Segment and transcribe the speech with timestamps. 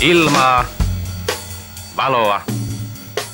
[0.00, 0.64] Ilmaa,
[1.96, 2.40] valoa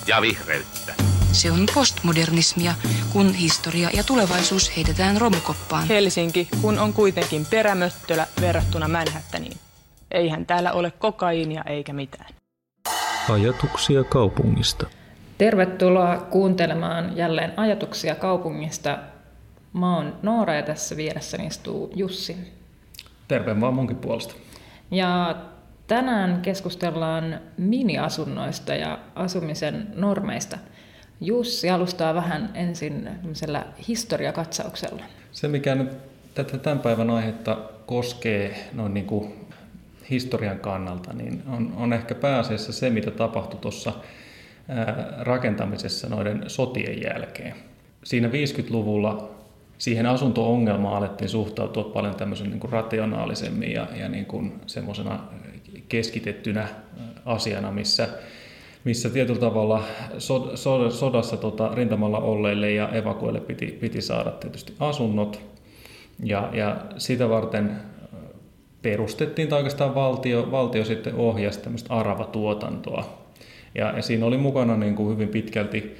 [0.07, 0.95] ja vihreyttä.
[1.33, 2.75] Se on postmodernismia,
[3.13, 5.89] kun historia ja tulevaisuus heitetään romukoppaan.
[5.89, 9.57] Helsinki, kun on kuitenkin perämöttölä verrattuna Manhattaniin.
[10.11, 12.35] Eihän täällä ole kokaiinia eikä mitään.
[13.29, 14.87] Ajatuksia kaupungista.
[15.39, 18.99] Tervetuloa kuuntelemaan jälleen ajatuksia kaupungista.
[19.73, 22.37] Mä oon Noora ja tässä vieressäni istuu Jussi.
[23.29, 24.35] Terve vaan munkin puolesta.
[24.91, 25.37] Ja
[25.87, 30.59] tänään keskustellaan miniasunnoista ja asumisen normeista.
[31.21, 33.09] Jussi alustaa vähän ensin
[33.89, 35.03] historiakatsauksella.
[35.33, 35.89] Se, mikä nyt
[36.35, 39.35] tätä tämän päivän aihetta koskee noin niin kuin
[40.11, 43.93] historian kannalta, niin on, on ehkä pääasiassa se, mitä tapahtui tuossa
[45.21, 47.55] rakentamisessa noiden sotien jälkeen.
[48.05, 49.31] Siinä 50-luvulla
[49.79, 55.21] siihen asunto-ongelmaan alettiin suhtautua paljon tämmöisen niin kuin rationaalisemmin ja, ja niin kuin semmoisena
[55.93, 56.69] keskitettynä
[57.25, 58.09] asiana, missä,
[58.85, 59.83] missä tietyllä tavalla
[60.19, 65.41] so, so, sodassa tota, rintamalla olleille ja evakuille piti, piti saada tietysti asunnot.
[66.25, 67.77] Ja, ja sitä varten
[68.83, 73.05] perustettiin, tai oikeastaan valtio, valtio sitten ohjasi tämmöistä aravatuotantoa.
[73.75, 75.97] Ja, ja siinä oli mukana niin kuin hyvin pitkälti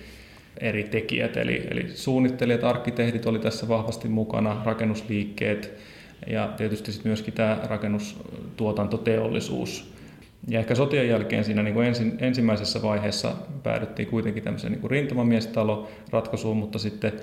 [0.61, 5.79] eri tekijät, eli, eli suunnittelijat, arkkitehdit oli tässä vahvasti mukana, rakennusliikkeet
[6.27, 9.93] ja tietysti sitten myöskin tämä rakennustuotantoteollisuus.
[10.49, 15.89] Ja ehkä sotien jälkeen siinä niin kuin ensin, ensimmäisessä vaiheessa päädyttiin kuitenkin tämmöiseen niin rintamamiestalo
[16.11, 17.17] ratkaisuun, mutta sitten 60-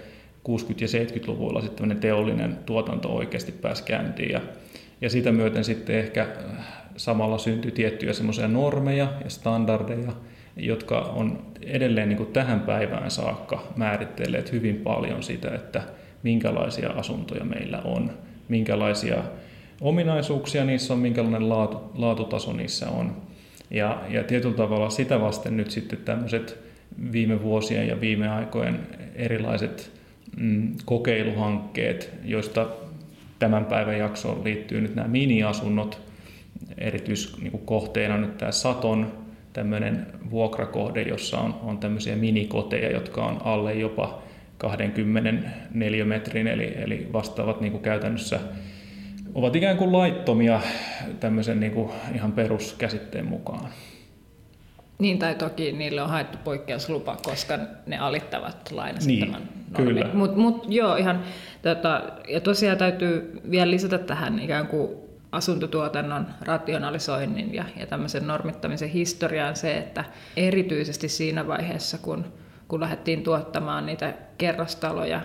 [0.82, 4.32] ja 70-luvulla sitten teollinen tuotanto oikeasti pääsi käyntiin.
[4.32, 4.42] Ja,
[5.02, 6.28] ja sitä myöten sitten ehkä
[6.98, 10.12] samalla syntyi tiettyjä semmoisia normeja ja standardeja,
[10.58, 15.84] jotka on edelleen niin kuin tähän päivään saakka määritelleet hyvin paljon sitä, että
[16.24, 18.12] minkälaisia asuntoja meillä on,
[18.50, 19.24] minkälaisia
[19.82, 23.18] ominaisuuksia niissä on, minkälainen laatu, laatutaso niissä on.
[23.72, 26.58] Ja, ja tietyllä tavalla sitä vasten nyt sitten tämmöiset
[27.12, 28.80] viime vuosien ja viime aikojen
[29.16, 29.92] erilaiset
[30.38, 32.68] mm, kokeiluhankkeet, joista
[33.40, 36.02] tämän päivän jaksoon liittyy nyt nämä miniasunnot,
[36.78, 39.12] erityiskohteena nyt tämä Saton
[39.54, 44.22] tämmöinen vuokrakohde, jossa on, on tämmöisiä minikoteja, jotka on alle jopa
[44.60, 48.40] 24 metrin, eli, eli vastaavat niin kuin käytännössä
[49.34, 50.62] ovat ikään kuin laittomia
[51.20, 53.70] tämmöisen niin kuin ihan peruskäsitteen mukaan.
[55.00, 59.36] Niin, tai toki niille on haettu poikkeuslupa, koska ne alittavat lain niin,
[59.76, 60.10] Kyllä.
[60.14, 61.24] Mutta mut, joo, ihan,
[61.62, 64.90] tota, ja tosiaan täytyy vielä lisätä tähän ikään kuin
[65.32, 70.06] asuntotuotannon rationalisoinnin ja, ja tämmöisen normittamisen historiaan se, että
[70.38, 72.26] erityisesti siinä vaiheessa, kun,
[72.70, 75.22] kun lähdettiin tuottamaan niitä kerrostaloja,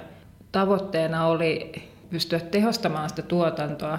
[0.52, 1.72] tavoitteena oli
[2.10, 3.98] pystyä tehostamaan sitä tuotantoa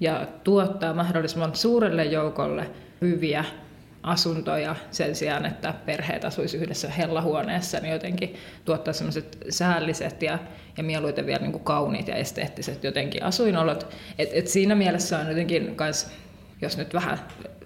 [0.00, 3.44] ja tuottaa mahdollisimman suurelle joukolle hyviä
[4.02, 8.34] asuntoja sen sijaan, että perheet asuisi yhdessä hellahuoneessa, niin jotenkin
[8.64, 10.38] tuottaa semmoiset säälliset ja,
[10.76, 13.86] ja mieluiten vielä niin kuin kauniit ja esteettiset jotenkin asuinolot.
[14.18, 16.10] Et, et siinä mielessä on jotenkin kans,
[16.62, 17.18] jos nyt vähän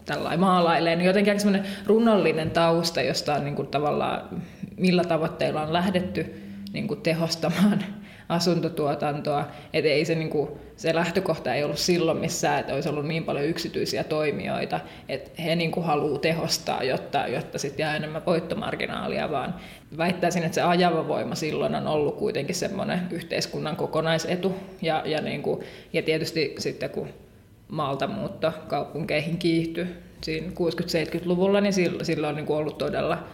[0.04, 4.42] tällainen maalailee, niin jotenkin aika semmoinen runollinen tausta, josta on niin kuin tavallaan,
[4.78, 7.84] millä tavoitteilla on lähdetty niin kuin tehostamaan
[8.28, 9.48] asuntotuotantoa.
[9.72, 13.24] Et ei se, niin kuin, se lähtökohta ei ollut silloin missään, että olisi ollut niin
[13.24, 19.30] paljon yksityisiä toimijoita, että he niin kuin haluaa tehostaa, jotta, jotta sitten jää enemmän voittomarginaalia,
[19.30, 19.54] vaan
[19.96, 24.54] väittäisin, että se ajava voima silloin on ollut kuitenkin semmoinen yhteiskunnan kokonaisetu.
[24.82, 25.60] Ja, ja, niin kuin,
[25.92, 27.08] ja tietysti sitten kun
[27.68, 29.86] maalta muutto kaupunkeihin kiihtyi
[30.22, 31.72] siinä 60-70-luvulla, niin
[32.02, 33.24] silloin on niin kuin ollut todella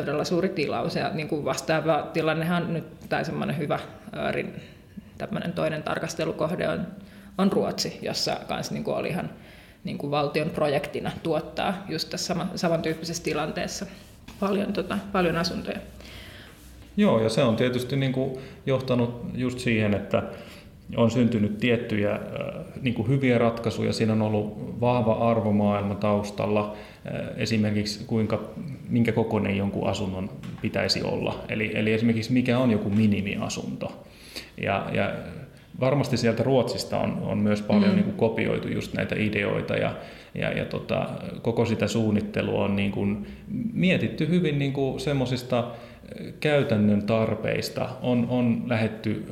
[0.00, 0.96] todella suuri tilaus.
[0.96, 3.78] Ja niin kuin vastaava tilannehan nyt, tai semmoinen hyvä
[5.18, 6.86] tämmöinen toinen tarkastelukohde on,
[7.38, 9.30] on Ruotsi, jossa kanssa niin kuin oli ihan
[9.84, 13.86] niin kuin valtion projektina tuottaa just tässä sama, samantyyppisessä tilanteessa
[14.40, 15.78] paljon, tota, paljon asuntoja.
[16.96, 20.22] Joo, ja se on tietysti niin kuin johtanut just siihen, että
[20.96, 22.20] on syntynyt tiettyjä
[22.80, 23.92] niin kuin hyviä ratkaisuja.
[23.92, 26.76] Siinä on ollut vahva arvomaailma taustalla,
[27.36, 28.50] esimerkiksi kuinka,
[28.88, 30.30] minkä kokoinen jonkun asunnon
[30.62, 31.44] pitäisi olla.
[31.48, 34.06] Eli, eli esimerkiksi mikä on joku minimiasunto.
[34.62, 35.12] Ja, ja
[35.80, 37.94] varmasti sieltä Ruotsista on, on myös paljon mm.
[37.94, 39.94] niin kuin kopioitu just näitä ideoita ja,
[40.34, 41.08] ja, ja tota,
[41.42, 43.26] koko sitä suunnittelua on niin kuin
[43.72, 45.70] mietitty hyvin niin kuin semmoisista
[46.40, 47.88] käytännön tarpeista.
[48.02, 49.26] On, on lähetty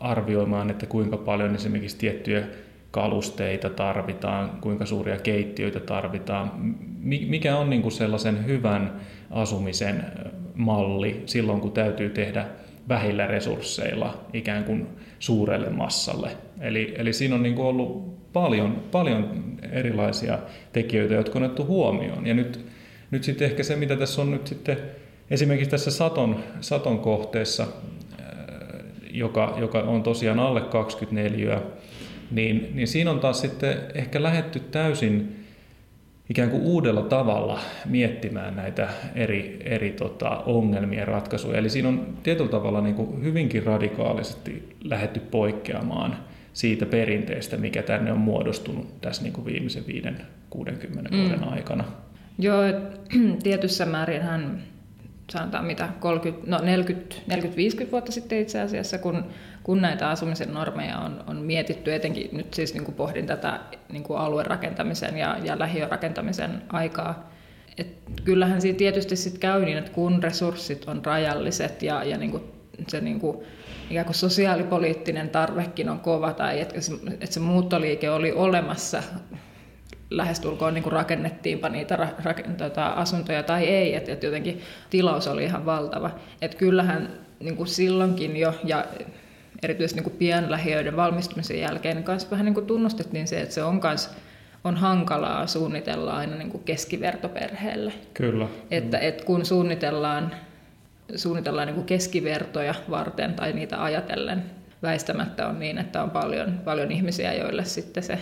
[0.00, 2.42] arvioimaan, että kuinka paljon esimerkiksi tiettyjä
[2.90, 6.52] kalusteita tarvitaan, kuinka suuria keittiöitä tarvitaan,
[7.28, 9.00] mikä on niin kuin sellaisen hyvän
[9.30, 10.04] asumisen
[10.54, 12.46] malli silloin, kun täytyy tehdä
[12.88, 14.86] vähillä resursseilla ikään kuin
[15.18, 16.30] suurelle massalle.
[16.60, 20.38] Eli, eli siinä on niin kuin ollut paljon, paljon erilaisia
[20.72, 22.26] tekijöitä, jotka on otettu huomioon.
[22.26, 22.66] Ja nyt,
[23.10, 24.76] nyt sitten ehkä se, mitä tässä on nyt sitten
[25.30, 27.66] esimerkiksi tässä Saton, Saton kohteessa,
[29.10, 31.60] joka, joka on tosiaan alle 24,
[32.30, 35.36] niin, niin siinä on taas sitten ehkä lähetty täysin
[36.30, 41.58] ikään kuin uudella tavalla miettimään näitä eri, eri tota, ongelmien ratkaisuja.
[41.58, 46.16] Eli siinä on tietyllä tavalla niin kuin hyvinkin radikaalisesti lähetty poikkeamaan
[46.52, 51.18] siitä perinteestä, mikä tänne on muodostunut tässä niin kuin viimeisen 5-60 mm.
[51.22, 51.84] vuoden aikana.
[52.38, 52.62] Joo,
[53.42, 54.62] tietyssä määrin hän
[55.30, 59.24] sanotaan mitä, 30, no 40, 40-50 vuotta sitten itse asiassa, kun,
[59.62, 63.60] kun näitä asumisen normeja on, on mietitty, etenkin nyt siis niin kuin pohdin tätä
[63.92, 67.30] niin kuin aluerakentamisen ja, ja lähiörakentamisen aikaa.
[67.78, 72.30] Et kyllähän siinä tietysti sit käy niin, että kun resurssit on rajalliset ja, ja niin
[72.30, 72.42] kuin
[72.88, 73.36] se niin kuin,
[73.90, 79.02] ikään kuin sosiaalipoliittinen tarvekin on kova tai että se, että se muuttoliike oli olemassa
[80.10, 84.60] lähestulkoon niin kuin rakennettiinpa niitä ra- ra- tota, asuntoja tai ei, että et jotenkin
[84.90, 86.10] tilaus oli ihan valtava.
[86.42, 87.08] Et kyllähän
[87.40, 88.84] niin kuin silloinkin jo, ja
[89.62, 93.62] erityisesti niin kuin pienlähiöiden valmistumisen jälkeen, niin kanssa vähän niin kuin tunnustettiin se, että se
[93.62, 94.10] on myös
[94.64, 97.92] on hankalaa suunnitella aina niin kuin keskivertoperheelle.
[98.14, 98.46] Kyllä.
[98.70, 100.34] Että, että kun suunnitellaan,
[101.16, 104.42] suunnitellaan niin kuin keskivertoja varten tai niitä ajatellen,
[104.82, 108.18] väistämättä on niin, että on paljon, paljon ihmisiä, joille sitten se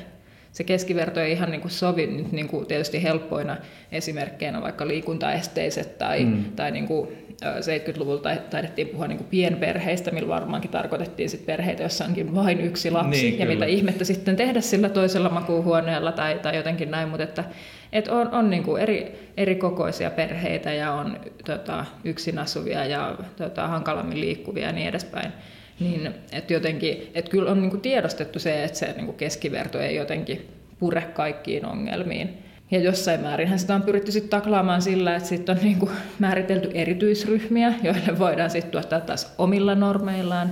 [0.52, 3.56] se keskiverto ei ihan niin kuin sovi nyt niin kuin tietysti helppoina
[3.92, 6.44] esimerkkeinä vaikka liikuntaesteiset tai, mm.
[6.56, 7.08] tai niin kuin
[7.42, 12.90] 70-luvulla taidettiin puhua niin kuin pienperheistä, millä varmaankin tarkoitettiin sit perheitä, jossa onkin vain yksi
[12.90, 13.54] lapsi, niin, ja kyllä.
[13.54, 17.44] mitä ihmettä sitten tehdä sillä toisella makuuhuoneella tai, tai jotenkin näin, mutta että,
[17.92, 23.16] että on, on niin kuin eri, eri kokoisia perheitä ja on tota, yksin asuvia ja
[23.36, 25.32] tota, hankalammin liikkuvia ja niin edespäin.
[25.80, 29.80] Niin, että jotenkin, että kyllä on niin kuin tiedostettu se, että se niin kuin keskiverto
[29.80, 30.48] ei jotenkin
[30.78, 32.38] pure kaikkiin ongelmiin.
[32.70, 36.70] Ja jossain määrin sitä on pyritty sitten taklaamaan sillä, että sitten on niin kuin määritelty
[36.74, 40.50] erityisryhmiä, joille voidaan sitten tuottaa taas omilla normeillaan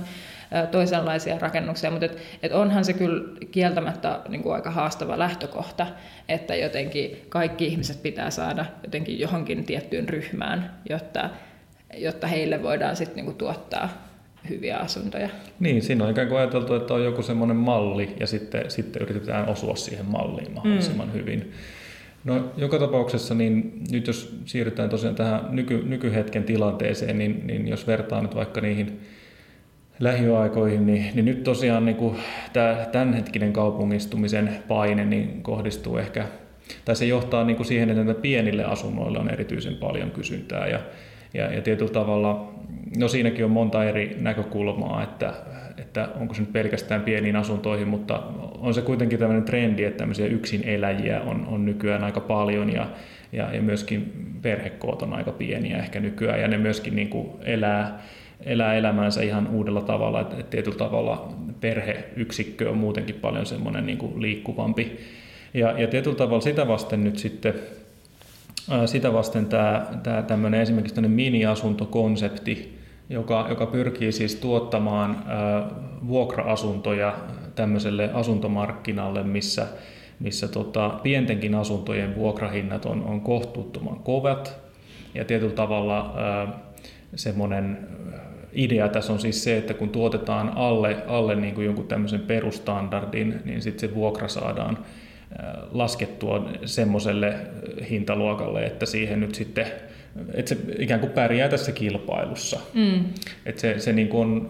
[0.71, 5.87] toisenlaisia rakennuksia, mutta et, et onhan se kyllä kieltämättä niin kuin aika haastava lähtökohta,
[6.29, 11.29] että jotenkin kaikki ihmiset pitää saada jotenkin johonkin tiettyyn ryhmään, jotta,
[11.97, 14.06] jotta heille voidaan sitten niin kuin tuottaa
[14.49, 15.29] hyviä asuntoja.
[15.59, 19.49] Niin, siinä on ikään kuin ajateltu, että on joku semmoinen malli ja sitten, sitten yritetään
[19.49, 21.13] osua siihen malliin mahdollisimman mm.
[21.13, 21.51] hyvin.
[22.23, 27.87] No joka tapauksessa, niin nyt jos siirrytään tosiaan tähän nyky, nykyhetken tilanteeseen, niin, niin jos
[27.87, 28.99] vertaa nyt vaikka niihin
[29.99, 32.15] lähiöaikoihin, niin, niin nyt tosiaan niin kuin
[32.53, 36.25] tämä tämänhetkinen kaupungistumisen paine niin kohdistuu ehkä,
[36.85, 40.79] tai se johtaa niin kuin siihen, että pienille asunnoille on erityisen paljon kysyntää ja,
[41.33, 42.57] ja, ja tietyllä tavalla
[42.97, 45.33] No siinäkin on monta eri näkökulmaa, että,
[45.77, 48.23] että onko se nyt pelkästään pieniin asuntoihin, mutta
[48.59, 52.89] on se kuitenkin tämmöinen trendi, että tämmöisiä yksin eläjiä on, on nykyään aika paljon ja,
[53.31, 57.99] ja, ja myöskin perhekoot on aika pieniä ehkä nykyään ja ne myöskin niin kuin elää,
[58.45, 64.21] elää elämäänsä ihan uudella tavalla, että, tietyllä tavalla perheyksikkö on muutenkin paljon semmoinen niin kuin
[64.21, 64.97] liikkuvampi.
[65.53, 67.53] Ja, ja tietyllä tavalla sitä vasten nyt sitten
[68.85, 72.77] sitä vasten tämä, tämä tämmöinen esimerkiksi tämmöinen mini-asuntokonsepti,
[73.09, 75.23] joka, joka pyrkii siis tuottamaan
[76.07, 77.13] vuokra-asuntoja
[77.55, 79.67] tämmöiselle asuntomarkkinalle, missä,
[80.19, 84.57] missä tota, pientenkin asuntojen vuokrahinnat on, on kohtuuttoman kovat.
[85.13, 86.15] Ja tietyllä tavalla
[87.15, 87.87] semmoinen
[88.53, 93.41] idea tässä on siis se, että kun tuotetaan alle, alle niin kuin jonkun tämmöisen perustandardin,
[93.45, 94.77] niin sitten se vuokra saadaan
[95.71, 97.35] laskettua semmoiselle
[97.89, 99.67] hintaluokalle, että siihen nyt sitten
[100.33, 102.59] että se ikään kuin pärjää tässä kilpailussa.
[102.73, 103.05] Mm.
[103.45, 104.49] Että se, se niin kuin on,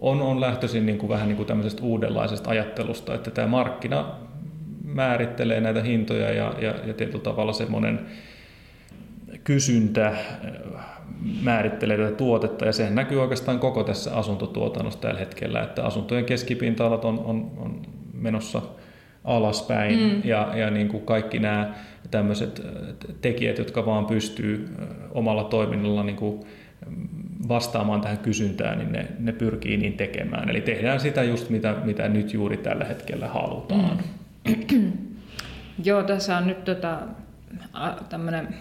[0.00, 4.14] on, on lähtöisin niin kuin vähän niin kuin tämmöisestä uudenlaisesta ajattelusta, että tämä markkina
[4.84, 8.00] määrittelee näitä hintoja ja, ja, ja tietyllä tavalla semmoinen
[9.44, 10.16] kysyntä
[11.42, 17.04] määrittelee tätä tuotetta ja sehän näkyy oikeastaan koko tässä asuntotuotannossa tällä hetkellä, että asuntojen keskipinta-alat
[17.04, 18.62] on, on, on menossa–
[19.30, 20.22] alaspäin mm.
[20.24, 21.74] ja, ja niin kuin kaikki nämä
[22.10, 22.62] tämmöiset
[23.20, 24.68] tekijät, jotka vaan pystyy
[25.10, 26.40] omalla toiminnalla niin kuin
[27.48, 30.50] vastaamaan tähän kysyntään, niin ne, ne pyrkii niin tekemään.
[30.50, 33.98] Eli tehdään sitä just mitä, mitä nyt juuri tällä hetkellä halutaan.
[34.48, 34.92] Mm.
[35.84, 36.98] Joo, tässä on nyt tota,
[38.08, 38.54] tämmöinen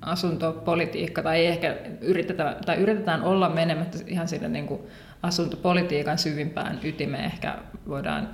[0.00, 4.80] asuntopolitiikka, tai ei ehkä yritetä, tai yritetään olla menemättä ihan sinne niin kuin
[5.22, 7.24] asuntopolitiikan syvimpään ytimeen.
[7.24, 8.28] Ehkä voidaan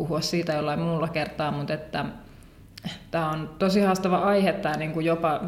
[0.00, 2.04] puhua siitä jollain muulla kertaa, mutta että
[3.10, 5.40] tämä on tosi haastava aihe, tämä niin kuin jopa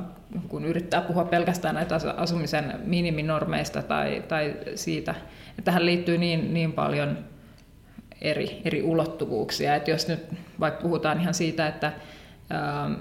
[0.48, 5.14] kun yrittää puhua pelkästään näitä asumisen miniminormeista tai, tai siitä,
[5.50, 7.18] että tähän liittyy niin, niin paljon
[8.20, 9.74] eri, eri ulottuvuuksia.
[9.74, 10.20] Et jos nyt
[10.60, 11.92] vaikka puhutaan ihan siitä, että
[12.52, 12.92] ähm,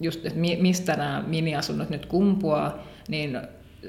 [0.00, 3.40] just, että mistä nämä miniasunnot nyt kumpuaa, niin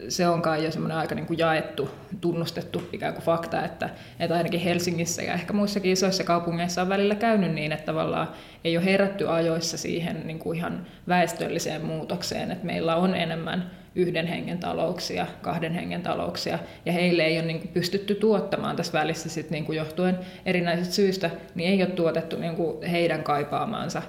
[0.10, 1.90] se on kai jo semmoinen aika niin kuin jaettu,
[2.22, 7.16] tunnustettu ikään kuin fakta, että, että ainakin Helsingissä ja ehkä muissakin isoissa kaupungeissa on välillä
[7.16, 8.28] käynyt niin, että tavallaan
[8.64, 14.28] ei ole herätty ajoissa siihen niin kuin ihan väestölliseen muutokseen, että meillä on enemmän yhden
[14.28, 19.30] hengen talouksia, kahden hengen talouksia, ja heille ei ole niin kuin pystytty tuottamaan tässä välissä
[19.30, 24.02] sit niin kuin johtuen erinäisistä syistä, niin ei ole tuotettu niin kuin heidän kaipaamaansa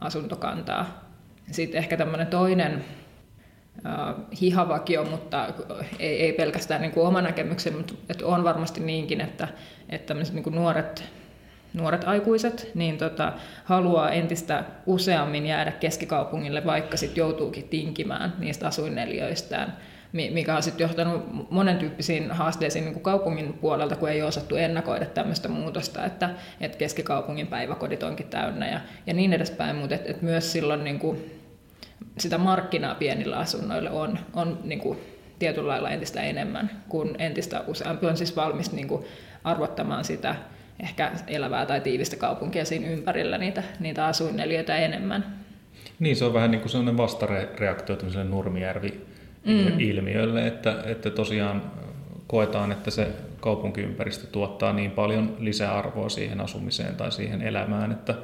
[0.00, 1.12] asuntokantaa.
[1.50, 2.84] Sitten ehkä tämmöinen toinen
[4.40, 5.48] hihavakio, mutta
[5.98, 9.48] ei, ei pelkästään niin kuin oma näkemyksen, mutta että on varmasti niinkin, että,
[9.88, 11.04] että niin kuin nuoret,
[11.74, 13.32] nuoret aikuiset niin tota,
[13.64, 19.76] haluaa entistä useammin jäädä keskikaupungille, vaikka sitten joutuukin tinkimään niistä asuinneliöistään
[20.12, 24.56] mikä on sitten johtanut monen tyyppisiin haasteisiin niin kuin kaupungin puolelta, kun ei ole osattu
[24.56, 30.10] ennakoida tämmöistä muutosta, että, että keskikaupungin päiväkodit onkin täynnä ja, ja niin edespäin, mutta et,
[30.10, 31.41] et myös silloin niin kuin,
[32.18, 34.98] sitä markkinaa pienillä asunnoilla on, on niin kuin
[35.38, 39.04] tietyllä lailla entistä enemmän, kun entistä useampi on siis valmis niin kuin
[39.44, 40.34] arvottamaan sitä
[40.80, 45.42] ehkä elävää tai tiivistä kaupunkia siinä ympärillä niitä, niitä asuinneliöitä enemmän.
[45.98, 50.46] Niin, se on vähän niin kuin sellainen vastareaktio tämmöiselle Nurmijärvi-ilmiölle, mm.
[50.46, 51.62] että, että tosiaan
[52.26, 53.08] koetaan, että se
[53.40, 58.14] kaupunkiympäristö tuottaa niin paljon lisäarvoa siihen asumiseen tai siihen elämään, että,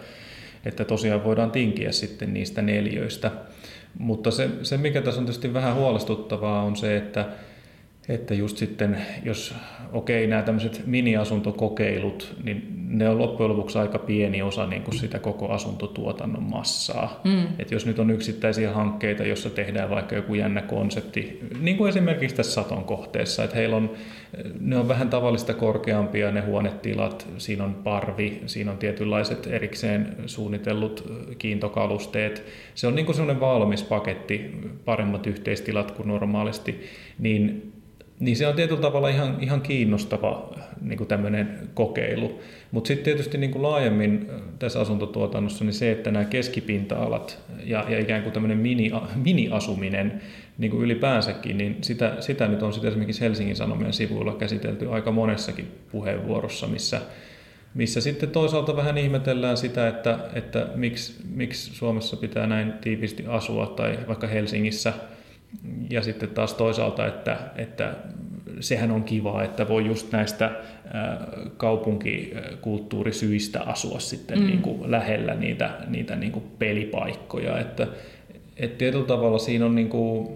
[0.65, 3.31] että tosiaan voidaan tinkiä sitten niistä neljöistä.
[3.99, 7.25] Mutta se, se, mikä tässä on tietysti vähän huolestuttavaa, on se, että,
[8.09, 9.55] että just sitten, jos
[9.93, 15.19] okei, nämä tämmöiset mini-asuntokokeilut, niin ne on loppujen lopuksi aika pieni osa niin kuin sitä
[15.19, 17.21] koko asuntotuotannon massaa.
[17.25, 17.47] Mm.
[17.59, 22.37] Et jos nyt on yksittäisiä hankkeita, joissa tehdään vaikka joku jännä konsepti, niin kuin esimerkiksi
[22.37, 23.91] tässä Saton kohteessa, että heillä on,
[24.61, 31.13] ne on vähän tavallista korkeampia ne huonetilat, siinä on parvi, siinä on tietynlaiset erikseen suunnitellut
[31.39, 32.45] kiintokalusteet.
[32.75, 34.51] Se on niin kuin sellainen valmis paketti,
[34.85, 36.81] paremmat yhteistilat kuin normaalisti,
[37.19, 37.73] niin
[38.21, 42.41] niin se on tietyllä tavalla ihan, ihan kiinnostava niin kuin tämmöinen kokeilu.
[42.71, 47.99] Mutta sitten tietysti niin kuin laajemmin tässä asuntotuotannossa niin se, että nämä keskipinta-alat ja, ja
[47.99, 48.91] ikään kuin tämmöinen mini,
[49.25, 50.21] mini-asuminen
[50.59, 55.11] niin kuin ylipäänsäkin, niin sitä, sitä nyt on sitten esimerkiksi Helsingin Sanomien sivuilla käsitelty aika
[55.11, 57.01] monessakin puheenvuorossa, missä,
[57.75, 63.67] missä sitten toisaalta vähän ihmetellään sitä, että, että miksi, miksi Suomessa pitää näin tiivisti asua
[63.67, 64.93] tai vaikka Helsingissä–
[65.91, 67.95] ja sitten taas toisaalta, että, että
[68.61, 70.51] sehän on kiva, että voi just näistä
[71.57, 74.47] kaupunkikulttuurisyistä asua sitten mm.
[74.47, 77.59] niin kuin lähellä niitä, niitä niin kuin pelipaikkoja.
[77.59, 77.87] Että,
[78.57, 80.29] että tietyllä tavalla siinä on, niin kuin,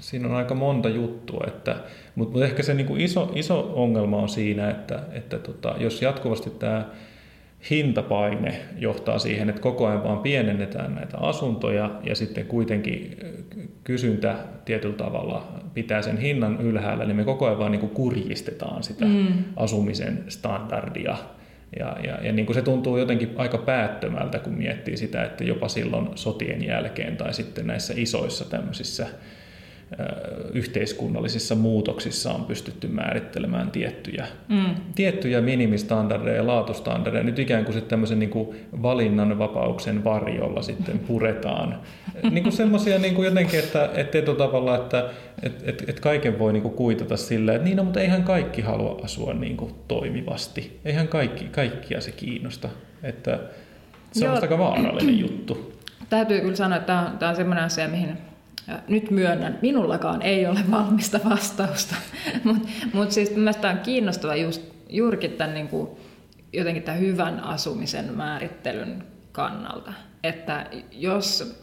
[0.00, 1.76] siinä on aika monta juttua, että,
[2.14, 6.02] mutta, mutta ehkä se niin kuin iso, iso ongelma on siinä, että, että tota, jos
[6.02, 6.86] jatkuvasti tämä
[7.70, 13.16] hintapaine johtaa siihen, että koko ajan vaan pienennetään näitä asuntoja ja sitten kuitenkin
[13.84, 18.82] kysyntä tietyllä tavalla pitää sen hinnan ylhäällä, niin me koko ajan vaan niin kuin kurjistetaan
[18.82, 19.44] sitä mm.
[19.56, 21.16] asumisen standardia.
[21.78, 25.68] Ja, ja, ja niin kuin se tuntuu jotenkin aika päättömältä, kun miettii sitä, että jopa
[25.68, 29.06] silloin sotien jälkeen tai sitten näissä isoissa tämmöisissä
[30.54, 34.74] yhteiskunnallisissa muutoksissa on pystytty määrittelemään tiettyjä, mm.
[34.94, 37.24] tiettyjä minimistandardeja ja laatustandardeja.
[37.24, 41.80] Nyt ikään kuin tämmöisen niin kuin valinnanvapauksen varjolla sitten puretaan.
[42.30, 45.10] niin kuin semmoisia niin kuin jotenkin, että, että tavalla, että
[45.42, 48.62] et, et, et kaiken voi niin kuin kuitata sillä, että niin, no, mutta eihän kaikki
[48.62, 50.80] halua asua niin kuin toimivasti.
[50.84, 52.68] Eihän kaikki, kaikkia se kiinnosta.
[53.02, 53.38] Että
[54.12, 55.72] se on aika vaarallinen juttu.
[56.10, 58.18] Täytyy kyllä sanoa, että tämä on, tämä on semmoinen asia, mihin
[58.88, 61.94] nyt myönnän, minullakaan ei ole valmista vastausta,
[62.44, 65.90] mutta mut siis mielestäni on kiinnostava just, juurikin tämän niin kuin,
[66.52, 69.92] jotenkin tämän hyvän asumisen määrittelyn kannalta.
[70.22, 71.56] Että jos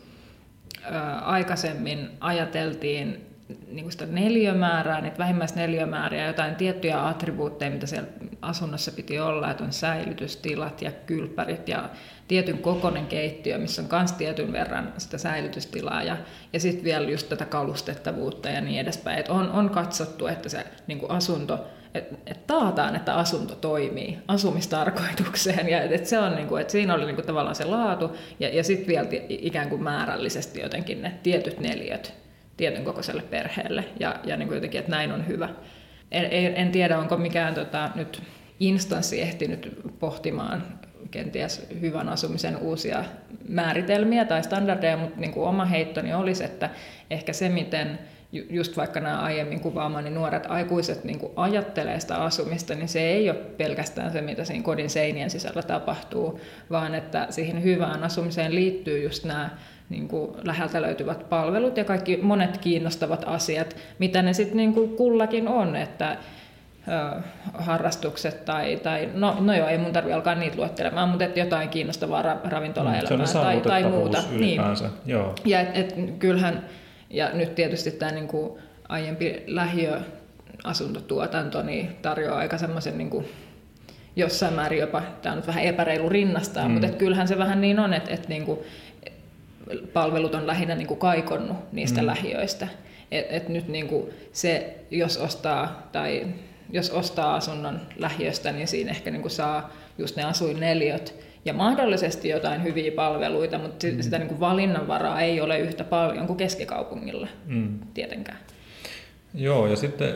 [0.92, 3.26] ä, aikaisemmin ajateltiin
[3.68, 8.10] niin kuin sitä neliömäärää, niitä vähimmäisneliömääriä, jotain tiettyjä attribuutteja, mitä siellä
[8.42, 11.90] asunnossa piti olla, että on säilytystilat ja kylppärit ja
[12.30, 16.18] tietyn kokoinen keittiö, missä on myös tietyn verran sitä säilytystilaa ja,
[16.54, 19.20] ja sitten vielä just tätä kalustettavuutta ja niin edespäin.
[19.20, 21.60] Et on, on katsottu, että se niin kuin asunto,
[21.94, 26.94] että et taataan, että asunto toimii asumistarkoitukseen ja että se on niin kuin, että siinä
[26.94, 31.14] oli niin kuin tavallaan se laatu ja, ja sitten vielä ikään kuin määrällisesti jotenkin ne
[31.24, 32.14] tietyt neliöt
[32.58, 35.50] tietyn kokoiselle perheelle ja, ja niin kuin jotenkin, että näin on hyvä.
[36.12, 38.22] En, en tiedä, onko mikään tota, nyt
[38.60, 39.70] instanssi ehtinyt
[40.00, 40.64] pohtimaan
[41.12, 43.04] kenties hyvän asumisen uusia
[43.48, 46.70] määritelmiä tai standardeja, mutta niin kuin oma heittoni olisi, että
[47.10, 48.00] ehkä se, miten
[48.32, 53.30] just vaikka nämä aiemmin kuvaamani nuoret aikuiset niin kuin ajattelee sitä asumista, niin se ei
[53.30, 56.40] ole pelkästään se, mitä siinä kodin seinien sisällä tapahtuu,
[56.72, 59.50] vaan että siihen hyvään asumiseen liittyy just nämä
[59.90, 65.48] niin kuin läheltä löytyvät palvelut ja kaikki monet kiinnostavat asiat, mitä ne sitten niin kullakin
[65.48, 66.18] on, että
[67.54, 71.70] harrastukset tai, tai no, no joo, ei mun tarvitse alkaa niitä luettelemaan, mutta että jotain
[71.70, 74.24] kiinnostavaa ra, ravintolaelämää Mm, tai, tai muuta.
[74.30, 74.42] Niin.
[74.42, 74.90] Ylipäänsä.
[75.06, 75.36] Joo.
[75.46, 76.66] Ja et, et, kyllähän,
[77.10, 83.26] ja nyt tietysti tämä niin kuin aiempi lähiöasuntotuotanto niin tarjoaa aika semmoisen niin kuin
[84.16, 86.72] jossain määrin jopa, tämä on nyt vähän epäreilu rinnastaa, mm.
[86.72, 88.60] mutta et kyllähän se vähän niin on, että et niin kuin
[89.94, 92.08] palvelut on lähinnä niin kuin kaikonnut niistä mm.
[92.08, 92.68] lähiöistä.
[93.12, 96.28] Et, et nyt niin kuin se, jos ostaa tai
[96.72, 102.30] jos ostaa asunnon lähiöstä, niin siinä ehkä niin kuin saa just ne asuinneliöt ja mahdollisesti
[102.30, 104.02] jotain hyviä palveluita, mutta mm.
[104.02, 107.80] sitä niin kuin valinnanvaraa ei ole yhtä paljon kuin keskikaupungilla mm.
[107.94, 108.38] tietenkään.
[109.34, 110.14] Joo, ja sitten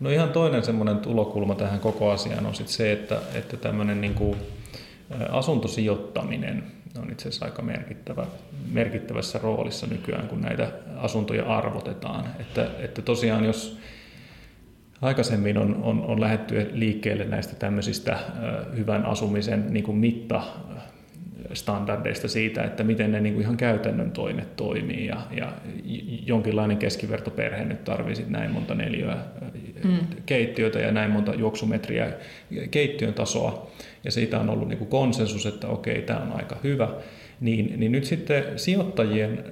[0.00, 4.14] no ihan toinen semmoinen tulokulma tähän koko asiaan on sitten se, että, että tämmöinen niin
[4.14, 4.36] kuin
[5.30, 6.64] asuntosijoittaminen
[6.98, 8.26] on itse asiassa aika merkittävä,
[8.72, 12.24] merkittävässä roolissa nykyään, kun näitä asuntoja arvotetaan.
[12.40, 13.78] Että, että tosiaan jos
[15.00, 18.18] aikaisemmin on, on, on lähetty liikkeelle näistä tämmöisistä
[18.76, 20.42] hyvän asumisen niin kuin mitta
[21.54, 25.52] standardeista siitä, että miten ne niin kuin ihan käytännön toimet toimii ja, ja
[26.26, 29.16] jonkinlainen keskivertoperhe nyt tarvitsisi näin monta neliöä
[29.84, 29.98] mm.
[30.26, 32.12] keittiötä ja näin monta juoksumetriä
[32.70, 33.70] keittiön tasoa.
[34.04, 36.88] Ja siitä on ollut niin kuin konsensus, että okei, tämä on aika hyvä,
[37.40, 39.44] niin, niin nyt sitten sijoittajien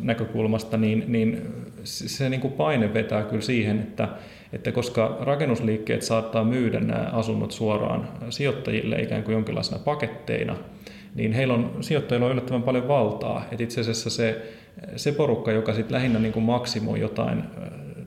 [0.00, 1.42] näkökulmasta niin, niin
[1.84, 4.08] se niin kuin paine vetää kyllä siihen, että,
[4.52, 10.56] että koska rakennusliikkeet saattaa myydä nämä asunnot suoraan sijoittajille ikään kuin jonkinlaisena paketteina,
[11.14, 13.44] niin heillä on, sijoittajilla on yllättävän paljon valtaa.
[13.52, 14.42] Et itse asiassa se,
[14.96, 17.44] se porukka, joka sitten lähinnä niin kuin maksimoi jotain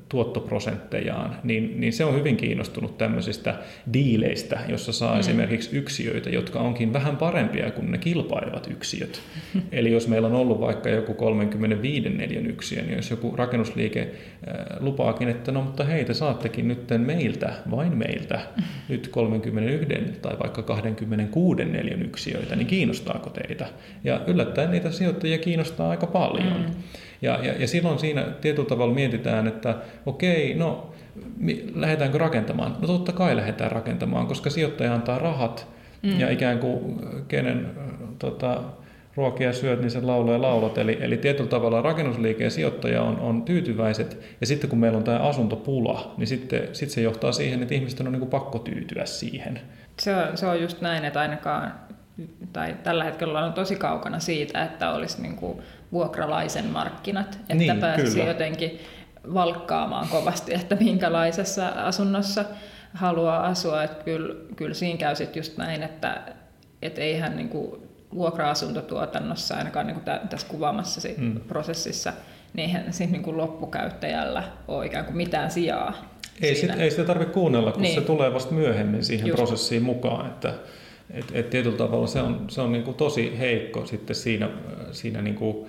[0.10, 3.56] tuottoprosenttejaan, niin, niin se on hyvin kiinnostunut tämmöisistä
[3.94, 5.20] diileistä, jossa saa mm.
[5.20, 9.22] esimerkiksi yksiöitä, jotka onkin vähän parempia kuin ne kilpailevat yksiöt.
[9.72, 14.78] Eli jos meillä on ollut vaikka joku 35 neljän yksiö, niin jos joku rakennusliike äh,
[14.80, 18.40] lupaakin, että no mutta hei, te saattekin nyt meiltä, vain meiltä,
[18.90, 19.88] nyt 31
[20.22, 23.68] tai vaikka 26 neljän yksiöitä, niin kiinnostaako teitä?
[24.04, 26.66] Ja yllättäen niitä sijoittajia kiinnostaa aika paljon.
[26.68, 26.84] Mm.
[27.22, 30.94] Ja, ja, ja silloin siinä tietyllä tavalla mietitään, että okei, no
[31.76, 32.76] lähdetäänkö rakentamaan?
[32.82, 35.68] No totta kai lähdetään rakentamaan, koska sijoittaja antaa rahat
[36.04, 36.20] mm.
[36.20, 37.68] ja ikään kuin kenen
[38.20, 38.62] tota,
[39.16, 40.78] ruokia syöt, niin sen laulaa ja laulat.
[40.78, 44.20] Eli, eli tietyllä tavalla rakennusliike ja sijoittaja on, on tyytyväiset.
[44.42, 48.08] Ja sitten kun meillä on tämä asuntopula, niin sitten, sitten se johtaa siihen, että ihmisten
[48.08, 49.60] on niin kuin pakko tyytyä siihen.
[50.00, 51.72] Se on, se on just näin, että ainakaan
[52.54, 55.60] tai tällä hetkellä on tosi kaukana siitä, että olisi niin kuin
[55.92, 58.28] vuokralaisen markkinat, että niin, pääsisi kyllä.
[58.28, 58.80] jotenkin
[59.34, 62.46] valkkaamaan kovasti, että minkälaisessa asunnossa
[62.94, 63.84] haluaa asua.
[63.84, 66.22] Että kyllä, kyllä siinä käy sitten just näin, että
[66.82, 67.82] et eihän niin kuin
[68.14, 71.40] vuokra-asuntotuotannossa, ainakaan niin kuin tässä kuvaamassa mm.
[71.40, 72.14] prosessissa,
[72.54, 75.94] niin eihän siinä niin kuin loppukäyttäjällä ole ikään kuin mitään sijaa.
[76.42, 77.96] Ei, sit, ei sitä tarvitse kuunnella, kun niin.
[77.96, 79.38] se tulee vasta myöhemmin siihen Just.
[79.38, 80.26] prosessiin mukaan.
[80.26, 80.54] Että,
[81.12, 84.50] et, et tietyllä tavalla se on, se on niin kuin tosi heikko sitten siinä,
[84.92, 85.66] siinä niin kuin,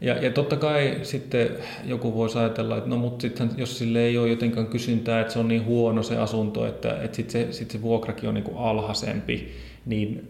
[0.00, 1.50] ja, ja totta kai sitten
[1.84, 5.38] joku voisi ajatella, että no mutta sitten jos sille ei ole jotenkaan kysyntää, että se
[5.38, 8.58] on niin huono se asunto, että, että sitten se, sit se vuokrakin on niin kuin
[8.58, 9.52] alhaisempi,
[9.86, 10.28] niin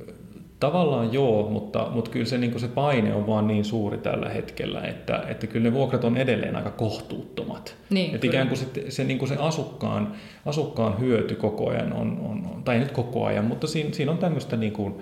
[0.61, 4.81] Tavallaan joo, mutta, mutta kyllä se, niin se paine on vaan niin suuri tällä hetkellä,
[4.81, 7.77] että, että kyllä ne vuokrat on edelleen aika kohtuuttomat.
[7.91, 10.13] Niin, että ikään kuin se, se, niin kuin se asukkaan,
[10.47, 14.57] asukkaan hyöty koko ajan on, on, tai nyt koko ajan, mutta siinä, siinä on tämmöistä,
[14.57, 14.95] niin kuin,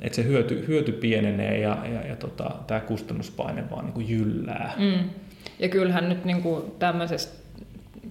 [0.00, 4.72] että se hyöty, hyöty pienenee ja, ja, ja tota, tämä kustannuspaine vaan niin kuin jyllää.
[4.78, 5.10] Mm.
[5.58, 7.38] Ja kyllähän nyt niin kuin tämmöisestä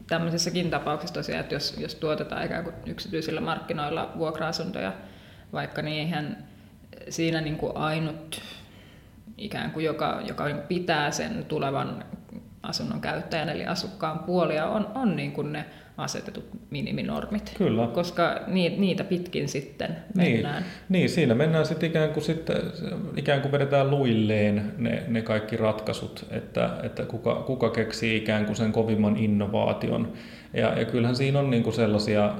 [0.08, 4.94] tämmöisessäkin tapauksessa tosiaan, että jos, jos tuotetaan ikään kuin yksityisillä markkinoilla vuokra-asuntoja,
[5.54, 6.48] vaikka niin eihän
[7.10, 8.42] siinä niin kuin ainut
[9.38, 12.06] ikään kuin joka, joka pitää sen tulevan
[12.64, 15.66] asunnon käyttäjän eli asukkaan puolia on, on niin kuin ne
[15.98, 17.54] asetetut miniminormit.
[17.58, 17.88] Kyllä.
[17.88, 18.40] Koska
[18.78, 20.64] niitä pitkin sitten mennään.
[20.64, 22.58] Niin, niin siinä mennään sitten ikään kuin, sitten,
[23.16, 28.56] ikään kuin vedetään luilleen ne, ne kaikki ratkaisut, että, että kuka, kuka keksii ikään kuin
[28.56, 30.14] sen kovimman innovaation.
[30.54, 32.36] Ja, ja kyllähän siinä on niin kuin sellaisia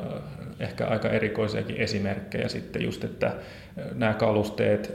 [0.60, 3.34] ehkä aika erikoisiakin esimerkkejä sitten just, että
[3.94, 4.94] nämä kalusteet,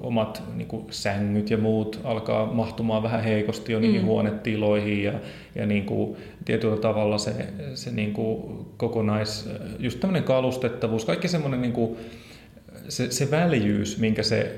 [0.00, 4.06] omat niin kuin sängyt ja muut alkaa mahtumaan vähän heikosti jo niihin mm.
[4.06, 5.12] huonetiloihin ja,
[5.54, 7.32] ja niin kuin tietyllä tavalla se,
[7.74, 11.96] se niin kuin kokonais, just tämmöinen kalustettavuus, kaikki semmoinen niin kuin,
[12.88, 14.56] se, se väljyys, minkä se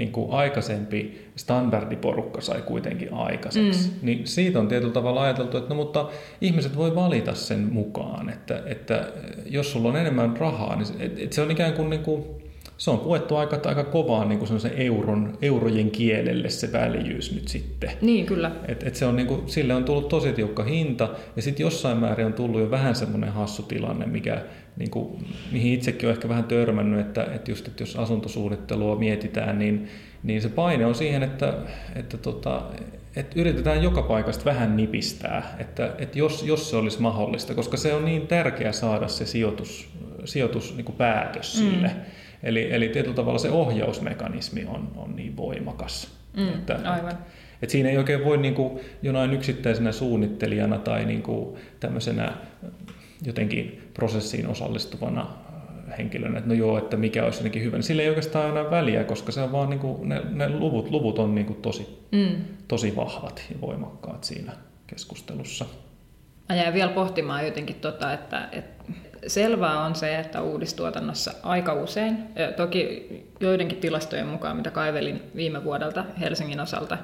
[0.00, 3.88] niin kuin aikaisempi standardiporukka sai kuitenkin aikaiseksi.
[3.88, 3.94] Mm.
[4.02, 6.08] Niin siitä on tietyllä tavalla ajateltu, että no mutta
[6.40, 9.12] ihmiset voi valita sen mukaan, että, että
[9.46, 12.24] jos sulla on enemmän rahaa, niin että, että se on ikään kuin, niin kuin
[12.80, 17.90] se on puettu aika, aika kovaan niin kuin euron, eurojen kielelle se väljyys nyt sitten.
[18.00, 18.50] Niin, kyllä.
[18.68, 21.98] Et, et se on, niin kuin, sille on tullut tosi tiukka hinta, ja sitten jossain
[21.98, 24.42] määrin on tullut jo vähän semmoinen hassu tilanne, mikä,
[24.80, 29.58] niin kuin, mihin itsekin on ehkä vähän törmännyt, että, että just, että jos asuntosuunnittelua mietitään,
[29.58, 29.88] niin,
[30.22, 31.54] niin se paine on siihen, että,
[31.94, 32.62] että tota,
[33.16, 37.94] että yritetään joka paikasta vähän nipistää, että, että jos, jos se olisi mahdollista, koska se
[37.94, 39.88] on niin tärkeää saada se sijoitus,
[40.24, 41.88] sijoitus niin kuin päätös sille.
[41.88, 42.00] Mm
[42.42, 46.14] Eli, eli tietyllä tavalla se ohjausmekanismi on, on niin voimakas.
[46.36, 47.10] Mm, että, aivan.
[47.10, 47.24] Että,
[47.62, 52.32] että siinä ei oikein voi niin kuin, jonain yksittäisenä suunnittelijana tai niin kuin, tämmöisenä
[53.24, 55.26] jotenkin prosessiin osallistuvana
[55.98, 57.76] henkilönä, että no joo, että mikä olisi jotenkin hyvä.
[57.76, 60.90] Niin sillä ei oikeastaan aina väliä, koska se on vaan niin kuin, ne, ne luvut,
[60.90, 62.44] luvut on niin kuin tosi, mm.
[62.68, 64.52] tosi vahvat ja voimakkaat siinä
[64.86, 65.64] keskustelussa.
[66.48, 68.84] Mä jäin vielä pohtimaan jotenkin, tota, että, että
[69.26, 72.18] selvää on se, että uudistuotannossa aika usein,
[72.56, 73.08] toki
[73.40, 76.98] joidenkin tilastojen mukaan, mitä kaivelin viime vuodelta Helsingin osalta,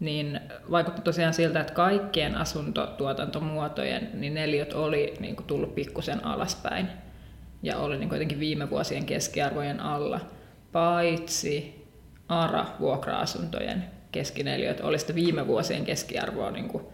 [0.00, 6.88] niin vaikutti tosiaan siltä, että kaikkien asuntotuotantomuotojen niin neliöt oli niin kuin tullut pikkusen alaspäin
[7.62, 10.20] ja oli niin jotenkin viime vuosien keskiarvojen alla,
[10.72, 11.84] paitsi
[12.28, 16.84] ARA-vuokra-asuntojen keskineliöt oli sitten viime vuosien keskiarvoa niin kuin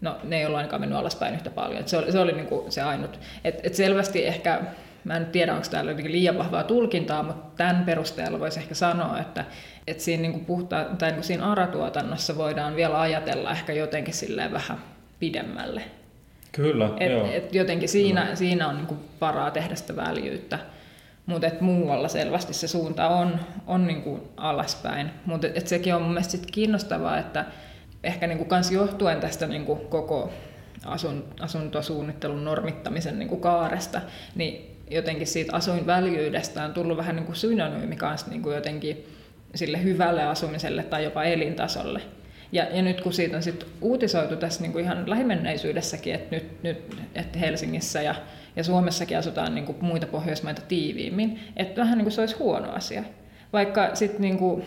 [0.00, 1.80] no ne ei ole ainakaan mennyt alaspäin yhtä paljon.
[1.80, 3.20] Et se oli, se, oli niin kuin se ainut.
[3.44, 4.62] Et, et selvästi ehkä,
[5.04, 9.44] mä en tiedä onko täällä liian vahvaa tulkintaa, mutta tämän perusteella voisi ehkä sanoa, että,
[9.86, 14.14] et siinä, niin kuin puhta, tai niin kuin siinä aratuotannossa voidaan vielä ajatella ehkä jotenkin
[14.14, 14.78] silleen vähän
[15.18, 15.82] pidemmälle.
[16.52, 17.28] Kyllä, et, joo.
[17.32, 18.36] Et jotenkin siinä, Kyllä.
[18.36, 20.58] siinä on niin kuin varaa tehdä sitä väljyyttä.
[21.26, 25.10] Mutta muualla selvästi se suunta on, on niin kuin alaspäin.
[25.26, 27.44] Mutta sekin on mun mielestä sit kiinnostavaa, että
[28.04, 30.32] ehkä niin kuin kans johtuen tästä niin kuin koko
[30.84, 34.00] asun, asuntosuunnittelun normittamisen niin kuin kaaresta,
[34.34, 39.06] niin jotenkin siitä asuinväljyydestä on tullut vähän niin kuin synonyymi kanssa niin kuin jotenkin
[39.54, 42.00] sille hyvälle asumiselle tai jopa elintasolle.
[42.52, 46.62] Ja, ja nyt kun siitä on sit uutisoitu tässä niin kuin ihan lähimenneisyydessäkin, että nyt,
[46.62, 48.14] nyt että Helsingissä ja,
[48.56, 52.72] ja Suomessakin asutaan niin kuin muita Pohjoismaita tiiviimmin, että vähän niin kuin se olisi huono
[52.72, 53.04] asia.
[53.52, 54.64] Vaikka sitten niin kuin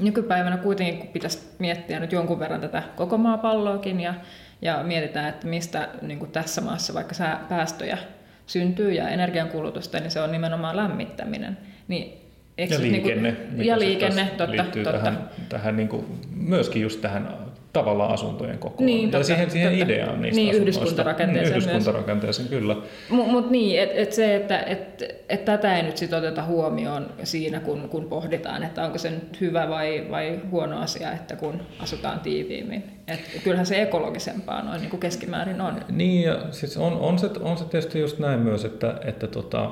[0.00, 4.14] nykypäivänä kuitenkin kun pitäisi miettiä nyt jonkun verran tätä koko maapalloakin ja,
[4.62, 7.14] ja mietitään, että mistä niin kuin tässä maassa vaikka
[7.48, 7.98] päästöjä
[8.46, 11.58] syntyy ja energiankulutusta, niin se on nimenomaan lämmittäminen.
[11.88, 12.26] Niin
[12.58, 14.98] Eikö ja liikenne, niin kuin, ja liikenne totta, liittyy totta.
[14.98, 16.06] tähän, tähän niin kuin,
[16.36, 17.45] myöskin just tähän
[17.76, 18.86] tavallaan asuntojen kokoon.
[18.86, 19.84] Niin, totta, ja siihen, siihen totta.
[19.84, 22.76] ideaan niistä niin, yhdyskuntarakenteeseen, niin, yhdyskuntarakenteeseen kyllä.
[23.10, 27.06] Mutta mut niin, että et se, että et, et tätä ei nyt sit oteta huomioon
[27.22, 31.60] siinä, kun, kun pohditaan, että onko se nyt hyvä vai, vai huono asia, että kun
[31.78, 32.84] asutaan tiiviimmin.
[33.08, 35.80] Et kyllähän se ekologisempaa noin niin kuin keskimäärin on.
[35.88, 39.70] Niin, ja siis on, on, se, on se tietysti just näin myös, että, että tota,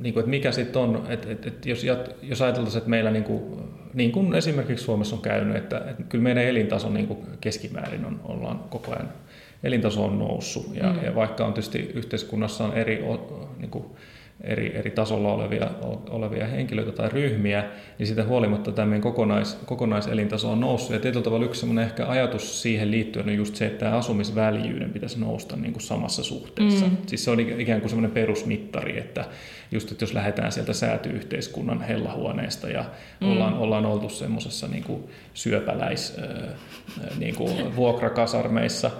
[0.00, 1.84] niin kuin, että mikä sitten on, että, että, että jos,
[2.22, 3.42] jos ajateltaisiin, että meillä niin kuin,
[3.98, 8.20] niin kuin esimerkiksi Suomessa on käynyt, että, että kyllä meidän elintaso niin kuin keskimäärin on,
[8.24, 9.08] ollaan koko ajan,
[9.64, 11.04] elintaso on noussut ja, mm.
[11.04, 13.04] ja vaikka on tietysti yhteiskunnassa on eri
[13.58, 13.84] niin kuin,
[14.40, 15.70] eri, eri tasolla olevia,
[16.10, 17.64] olevia henkilöitä tai ryhmiä,
[17.98, 20.92] niin siitä huolimatta tämä meidän kokonais, kokonaiselintaso on noussut.
[20.92, 25.20] Ja tietyllä tavalla yksi ehkä ajatus siihen liittyen on just se, että tämä asumisväljyyden pitäisi
[25.20, 26.86] nousta niin kuin samassa suhteessa.
[26.86, 26.96] Mm.
[27.06, 29.24] Siis se on ikään kuin semmoinen perusmittari, että
[29.70, 32.84] just että jos lähdetään sieltä säätyyhteiskunnan hellahuoneesta ja
[33.20, 33.32] mm.
[33.32, 36.16] ollaan, ollaan oltu semmoisessa niin syöpäläis
[37.18, 38.90] niin kuin vuokrakasarmeissa,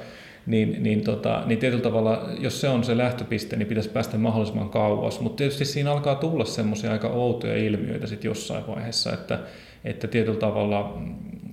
[0.49, 4.71] niin, niin, tota, niin tietyllä tavalla, jos se on se lähtöpiste, niin pitäisi päästä mahdollisimman
[4.71, 5.21] kauas.
[5.21, 9.39] Mutta tietysti siinä alkaa tulla semmoisia aika outoja ilmiöitä sitten jossain vaiheessa, että,
[9.85, 11.03] että tietyllä tavalla,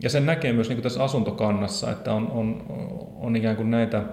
[0.03, 2.65] ja sen näkee myös niin kuin tässä asuntokannassa, että on, on,
[3.15, 4.03] on ikään kuin näitä,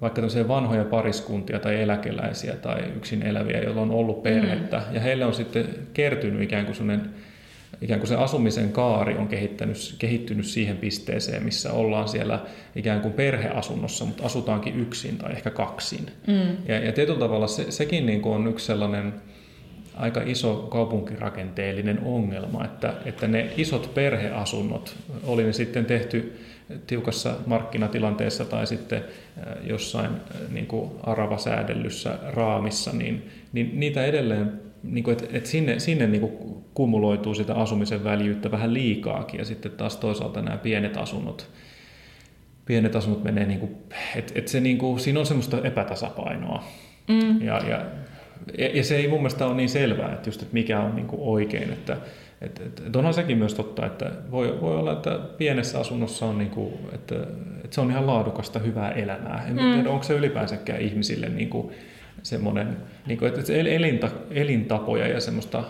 [0.00, 4.94] vaikka tämmöisiä vanhoja pariskuntia tai eläkeläisiä tai yksin eläviä, joilla on ollut perhettä, mm.
[4.94, 7.10] ja heille on sitten kertynyt ikään kuin sellainen
[7.80, 12.40] ikään kuin se asumisen kaari on kehittänyt, kehittynyt siihen pisteeseen, missä ollaan siellä
[12.76, 16.06] ikään kuin perheasunnossa, mutta asutaankin yksin tai ehkä kaksin.
[16.26, 16.56] Mm.
[16.68, 19.14] Ja, ja tietyllä tavalla se, sekin niin kuin on yksi sellainen
[19.96, 26.38] aika iso kaupunkirakenteellinen ongelma, että, että ne isot perheasunnot, oli ne sitten tehty
[26.86, 29.04] tiukassa markkinatilanteessa tai sitten
[29.62, 30.10] jossain
[30.50, 36.20] niin kuin aravasäädellyssä raamissa, niin, niin niitä edelleen niin kuin, että, että sinne, sinne niin
[36.20, 41.50] kuin kumuloituu sitä asumisen väljyyttä vähän liikaakin ja sitten taas toisaalta nämä pienet asunnot,
[42.64, 43.76] pienet asunnot menee, niin kuin,
[44.16, 46.64] että, että se niin kuin, siinä on semmoista epätasapainoa.
[47.08, 47.42] Mm.
[47.42, 47.84] Ja, ja,
[48.74, 51.22] ja se ei mun mielestä ole niin selvää, että, just, että mikä on niin kuin
[51.22, 51.96] oikein, että,
[52.40, 56.38] et, et, et onhan sekin myös totta, että voi, voi olla, että pienessä asunnossa on,
[56.38, 57.14] niin kuin, että,
[57.64, 59.44] että se on ihan laadukasta, hyvää elämää.
[59.48, 59.72] En mm.
[59.74, 61.70] tiedä, onko se ylipäänsäkään ihmisille niin kuin
[62.22, 62.76] semmoinen,
[63.06, 65.64] niin kuin, että elinta, elintapoja ja semmoista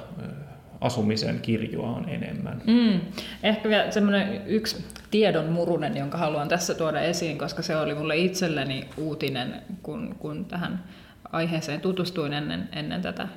[0.81, 2.63] asumisen kirjoa on enemmän.
[2.67, 3.01] Mm.
[3.43, 8.17] Ehkä vielä semmoinen yksi tiedon murunen, jonka haluan tässä tuoda esiin, koska se oli mulle
[8.17, 10.85] itselleni uutinen, kun, kun tähän
[11.33, 13.29] aiheeseen tutustuin ennen, ennen tätä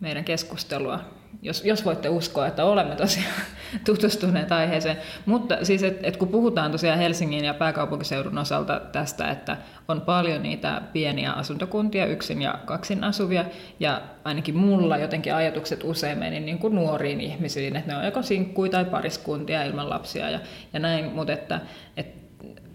[0.00, 1.00] meidän keskustelua,
[1.42, 3.34] jos, jos voitte uskoa, että olemme tosiaan
[3.86, 4.96] tutustuneet aiheeseen.
[5.26, 9.56] Mutta siis, että et kun puhutaan tosiaan Helsingin ja pääkaupunkiseudun osalta tästä, että
[9.88, 13.44] on paljon niitä pieniä asuntokuntia, yksin ja kaksin asuvia,
[13.80, 18.22] ja ainakin mulla jotenkin ajatukset usein meni niin kuin nuoriin ihmisiin, että ne on joko
[18.22, 20.40] sinkkuja tai pariskuntia ilman lapsia ja,
[20.72, 21.60] ja näin, mutta että,
[21.96, 22.18] että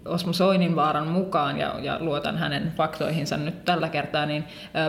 [0.04, 4.44] Osmo Soininvaaran mukaan, ja, ja luotan hänen faktoihinsa nyt tällä kertaa, niin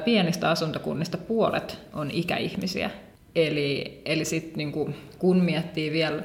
[0.05, 2.89] pienistä asuntokunnista puolet on ikäihmisiä.
[3.35, 4.71] Eli, eli sit, niin
[5.19, 6.23] kun miettii vielä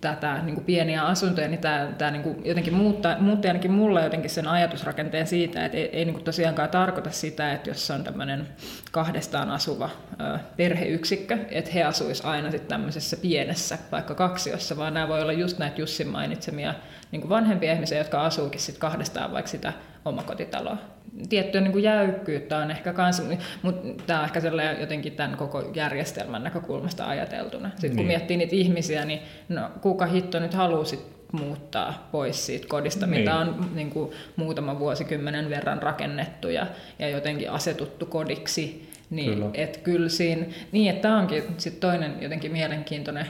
[0.00, 4.30] tätä niin kuin pieniä asuntoja, niin tämä, tämä niin jotenkin muuttaa, muutti ainakin mulle jotenkin
[4.30, 8.48] sen ajatusrakenteen siitä, että ei, ei niin tosiaankaan tarkoita sitä, että jos on tämmöinen
[8.92, 15.08] kahdestaan asuva ö, perheyksikkö, että he asuisivat aina sitten tämmöisessä pienessä, vaikka kaksiossa, vaan nämä
[15.08, 16.74] voi olla just näitä Jussin mainitsemia
[17.12, 19.72] niin kuin vanhempia ihmisiä, jotka asuukin sitten kahdestaan vaikka sitä
[20.04, 20.76] omakotitaloa.
[21.28, 23.22] Tiettyä niin kuin jäykkyyttä on ehkä kans,
[23.62, 24.40] mutta tämä on ehkä
[24.80, 27.68] jotenkin tämän koko järjestelmän näkökulmasta ajateltuna.
[27.70, 28.06] Sitten kun niin.
[28.06, 33.20] miettii niitä ihmisiä, niin no, kuka hitto nyt halusi muuttaa pois siitä kodista, niin.
[33.20, 36.66] mitä on niin kuin, muutama vuosikymmenen verran rakennettu ja,
[36.98, 38.90] ja jotenkin asetuttu kodiksi.
[39.10, 39.50] Niin, kyllä.
[39.54, 43.26] Et kyllä siinä, niin että tämä onkin sit toinen jotenkin mielenkiintoinen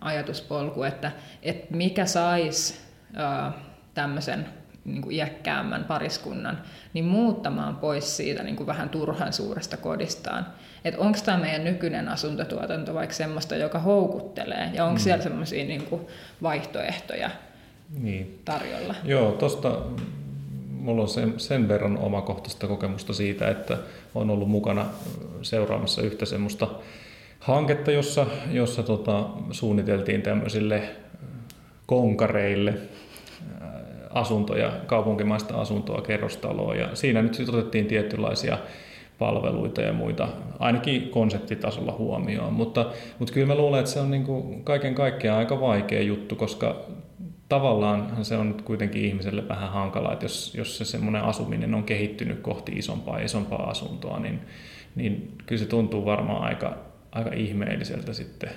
[0.00, 1.12] ajatuspolku, että,
[1.42, 2.89] että mikä saisi
[3.94, 4.46] tämmöisen
[4.84, 6.58] niin kuin iäkkäämmän pariskunnan,
[6.94, 10.46] niin muuttamaan pois siitä niin kuin vähän turhan suuresta kodistaan.
[10.84, 15.02] Että onko tämä meidän nykyinen asuntotuotanto vaikka semmoista, joka houkuttelee, ja onko mm.
[15.02, 15.88] siellä semmoisia niin
[16.42, 17.30] vaihtoehtoja
[17.98, 18.38] niin.
[18.44, 18.94] tarjolla?
[19.04, 19.82] Joo, tuosta
[20.70, 23.78] mulla on sen, sen verran omakohtaista kokemusta siitä, että
[24.14, 24.86] on ollut mukana
[25.42, 26.68] seuraamassa yhtä semmoista
[27.40, 30.82] hanketta, jossa, jossa tota, suunniteltiin tämmöisille
[31.86, 32.74] konkareille
[34.10, 38.58] asuntoja, kaupunkimaista asuntoa, kerrostaloa ja siinä nyt sitten otettiin tietynlaisia
[39.18, 42.86] palveluita ja muita, ainakin konseptitasolla huomioon, mutta,
[43.18, 46.86] mutta kyllä mä luulen, että se on niin kuin kaiken kaikkiaan aika vaikea juttu, koska
[47.48, 51.84] tavallaan se on nyt kuitenkin ihmiselle vähän hankala, että jos, jos se semmoinen asuminen on
[51.84, 54.40] kehittynyt kohti isompaa isompaa asuntoa, niin,
[54.94, 56.78] niin kyllä se tuntuu varmaan aika,
[57.12, 58.50] aika ihmeelliseltä sitten,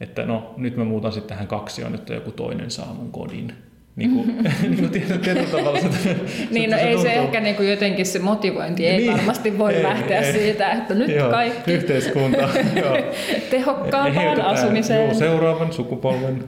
[0.00, 3.52] että no nyt mä muutan sitten tähän kaksioon, että joku toinen saa mun kodin
[3.98, 5.80] niin kuin, niin kuin tietyllä tavalla.
[5.80, 6.16] Se,
[6.50, 7.10] niin, no se ei tuntuu.
[7.10, 10.70] se ehkä niin kuin jotenkin se motivointi ei niin, varmasti voi ei, lähteä ei, siitä,
[10.70, 12.48] että nyt joo, kaikki yhteiskunta,
[13.50, 15.04] tehokkaampaan asumiseen.
[15.04, 16.44] Joo, seuraavan sukupolven.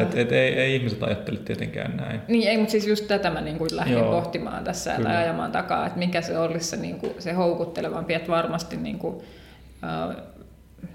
[0.00, 2.20] et, et, ei, ei ihmiset ajattele tietenkään näin.
[2.28, 5.08] Niin, ei, mutta siis just tätä mä niin kuin lähdin joo, pohtimaan tässä kyllä.
[5.08, 8.98] tai ajamaan takaa, että mikä se olisi se, niin kuin, se houkuttelevampi, että varmasti niin
[8.98, 10.35] kuin, uh,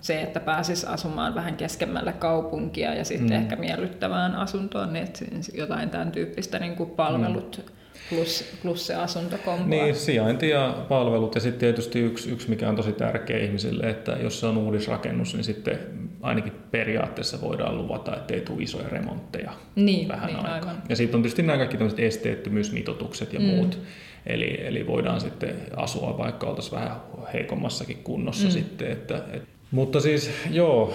[0.02, 3.36] se, että pääsisi asumaan vähän keskemmälle kaupunkia ja sitten mm.
[3.44, 7.74] ehkä miellyttävään asuntoon, niin että jotain tämän tyyppistä niin kuin palvelut mm.
[8.10, 9.66] plus, plus se asuntokombo.
[9.68, 14.12] Niin, sijainti ja palvelut ja sitten tietysti yksi, yksi, mikä on tosi tärkeä ihmisille, että
[14.12, 15.80] jos se on uudisrakennus, niin sitten
[16.22, 20.54] ainakin periaatteessa voidaan luvata, että ei tule isoja remontteja niin, vähän niin, aikaa.
[20.54, 20.84] Aivan.
[20.90, 23.46] Ja sitten on tietysti nämä kaikki tämmöiset esteettömyysmitoitukset ja mm.
[23.46, 23.80] muut.
[24.26, 26.98] Eli, eli voidaan sitten asua, vaikka oltaisiin vähän
[27.34, 28.52] heikommassakin kunnossa mm.
[28.52, 30.94] sitten, että, että mutta siis joo,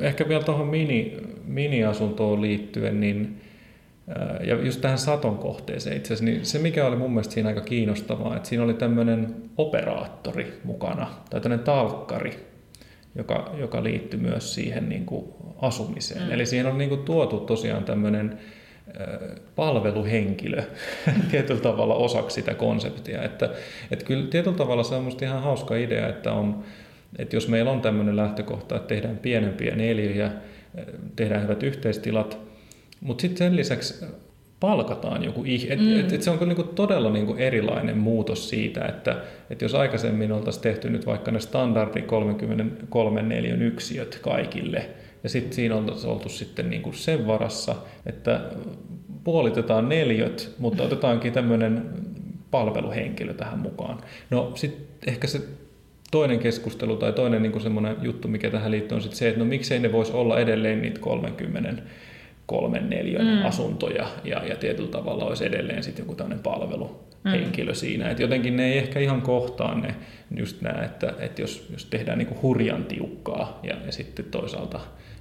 [0.00, 3.40] ehkä vielä tuohon mini, mini-asuntoon liittyen, niin
[4.08, 7.48] äh, ja just tähän saton kohteeseen itse asiassa, niin se mikä oli mun mielestä siinä
[7.48, 12.46] aika kiinnostavaa, että siinä oli tämmöinen operaattori mukana, tai tämmöinen talkkari,
[13.14, 15.24] joka, joka liittyi myös siihen niin kuin
[15.58, 16.22] asumiseen.
[16.22, 16.32] Mm.
[16.32, 18.38] Eli siihen on niin kuin tuotu tosiaan tämmöinen
[19.00, 19.18] äh,
[19.56, 20.62] palveluhenkilö
[21.30, 23.22] tietyllä tavalla osaksi sitä konseptia.
[23.22, 23.50] Että,
[23.90, 26.64] että kyllä tietyllä tavalla se on musta ihan hauska idea, että on,
[27.18, 30.32] että jos meillä on tämmöinen lähtökohta, että tehdään pienempiä neljöjä,
[31.16, 32.38] tehdään hyvät yhteistilat,
[33.00, 34.04] mutta sitten sen lisäksi
[34.60, 35.80] palkataan joku ihminen.
[35.80, 36.00] Mm.
[36.00, 39.16] Et, et se on kyllä niinku todella niinku erilainen muutos siitä, että
[39.50, 44.88] et jos aikaisemmin oltaisiin tehty nyt vaikka ne standardi 33 neliön yksiöt kaikille,
[45.22, 47.74] ja sitten siinä oltaisiin oltu sitten niinku sen varassa,
[48.06, 48.40] että
[49.24, 51.90] puolitetaan neljöt, mutta otetaankin tämmöinen
[52.50, 53.98] palveluhenkilö tähän mukaan.
[54.30, 55.40] No sitten ehkä se
[56.12, 59.44] toinen keskustelu tai toinen niin semmoinen juttu, mikä tähän liittyy, on sit se, että no
[59.44, 61.82] miksei ne voisi olla edelleen niitä 30
[62.46, 63.46] kolmen neljän mm.
[63.46, 67.76] asuntoja ja, ja tietyllä tavalla olisi edelleen sitten joku tämmöinen palveluhenkilö mm.
[67.76, 68.10] siinä.
[68.10, 69.94] Et jotenkin ne ei ehkä ihan kohtaa ne
[70.36, 74.80] just nämä, että, että jos, jos tehdään niin hurjan tiukkaa ja, ja sitten toisaalta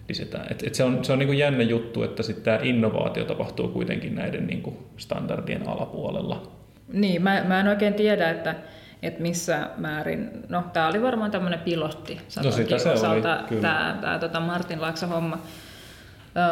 [0.10, 0.48] lisätään.
[0.52, 3.68] Et, et se on, se on niin kuin jännä juttu, että sitten tämä innovaatio tapahtuu
[3.68, 6.52] kuitenkin näiden niin kuin standardien alapuolella.
[6.94, 8.56] Niin, mä, mä en oikein tiedä, että,
[9.04, 13.62] että missä määrin, no tämä oli varmaan tämmöinen pilotti, no sitä se osalta, oli, kyllä.
[14.02, 15.38] Tämä, tota Martin Laaksa homma,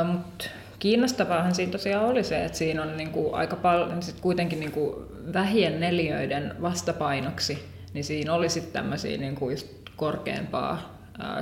[0.03, 0.45] mutta
[0.79, 5.79] kiinnostavaahan siinä tosiaan oli se, että siinä on niinku aika paljon, sit kuitenkin niinku vähien
[5.79, 10.99] neliöiden vastapainoksi, niin siinä oli sitten tämmöisiä niinku just korkeampaa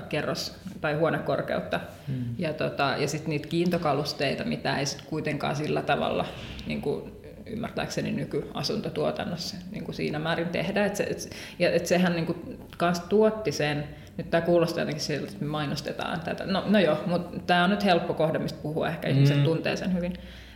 [0.10, 1.80] kerros- tai huonekorkeutta.
[2.08, 2.24] Hmm.
[2.38, 6.26] Ja, tota, ja sitten niitä kiintokalusteita, mitä ei sitten kuitenkaan sillä tavalla
[6.68, 7.12] niin kuin
[7.50, 10.86] ymmärtääkseni nykyasuntotuotannossa niin kuin siinä määrin tehdä.
[10.86, 11.30] Et se, et,
[11.60, 13.84] ja et sehän niin kuin, kans tuotti sen,
[14.18, 16.46] nyt tämä kuulostaa jotenkin siltä, että me mainostetaan tätä.
[16.46, 18.88] No, no joo, mutta tämä on nyt helppo kohde, mistä puhua.
[18.88, 19.44] Ehkä ihmiset mm.
[19.44, 20.14] tuntee sen hyvin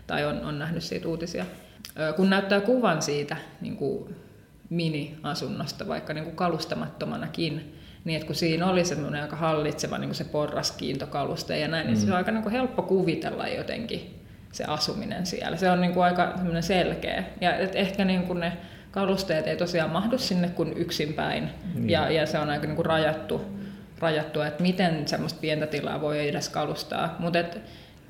[0.08, 1.46] tai on, on nähnyt siitä uutisia.
[2.16, 4.16] Kun näyttää kuvan siitä niin kuin
[4.70, 7.76] mini-asunnosta, vaikka niin kuin kalustamattomanakin,
[8.06, 11.94] niin että kun siinä oli semmoinen aika hallitseva niin kuin se porraskiintokaluste ja näin, mm.
[11.94, 14.21] niin se on aika niin kuin helppo kuvitella jotenkin
[14.52, 15.58] se asuminen siellä.
[15.58, 17.24] Se on niin kuin aika selkeä.
[17.42, 18.58] Ja et ehkä niin kuin ne
[18.92, 21.50] kalusteet ei tosiaan mahdu sinne kuin yksinpäin.
[21.76, 21.90] Niin.
[21.90, 23.46] Ja, ja se on aika niin kuin rajattu,
[24.00, 27.16] rajattu, että miten semmoista pientä tilaa voi edes kalustaa.
[27.20, 27.58] Mutta et,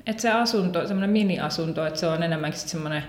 [0.06, 3.02] et se asunto, semmoinen mini-asunto, että se on enemmänkin semmoinen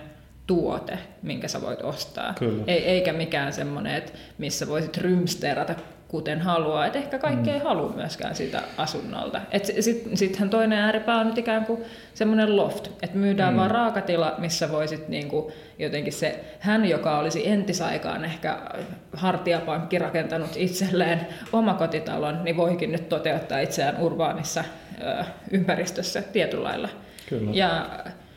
[0.47, 2.33] tuote, minkä sä voit ostaa.
[2.39, 2.63] Kyllä.
[2.67, 5.75] Ei, eikä mikään semmoinen, että missä voisit rymsteerata
[6.13, 6.85] kuten haluaa.
[6.85, 7.53] Et ehkä kaikki mm.
[7.53, 9.41] ei halua myöskään sitä asunnolta.
[9.79, 11.81] Sittenhän sit toinen ääripää on nyt ikään kuin
[12.13, 13.57] semmoinen loft, että myydään mm.
[13.57, 18.59] vaan raakatila, missä voisit niinku jotenkin se, hän joka olisi entisaikaan ehkä
[19.13, 24.63] hartiapankki rakentanut itselleen omakotitalon, niin voikin nyt toteuttaa itseään urbaanissa
[25.01, 26.89] ö, ympäristössä tietyllä lailla.
[27.29, 27.51] Kyllä.
[27.53, 27.89] Ja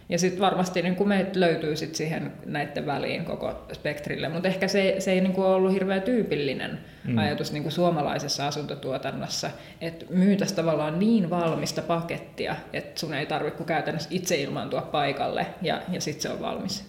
[0.08, 4.68] ja sitten varmasti niin kuin meitä löytyy sit siihen näiden väliin koko spektrille, mutta ehkä
[4.68, 7.18] se, se ei niin kuin ollut hirveän tyypillinen mm.
[7.18, 13.64] ajatus niin kuin suomalaisessa asuntotuotannossa, että myytäisiin tavallaan niin valmista pakettia, että sun ei tarvitse
[13.64, 16.84] käytännössä itse ilmaantua paikalle ja, ja sitten se on valmis.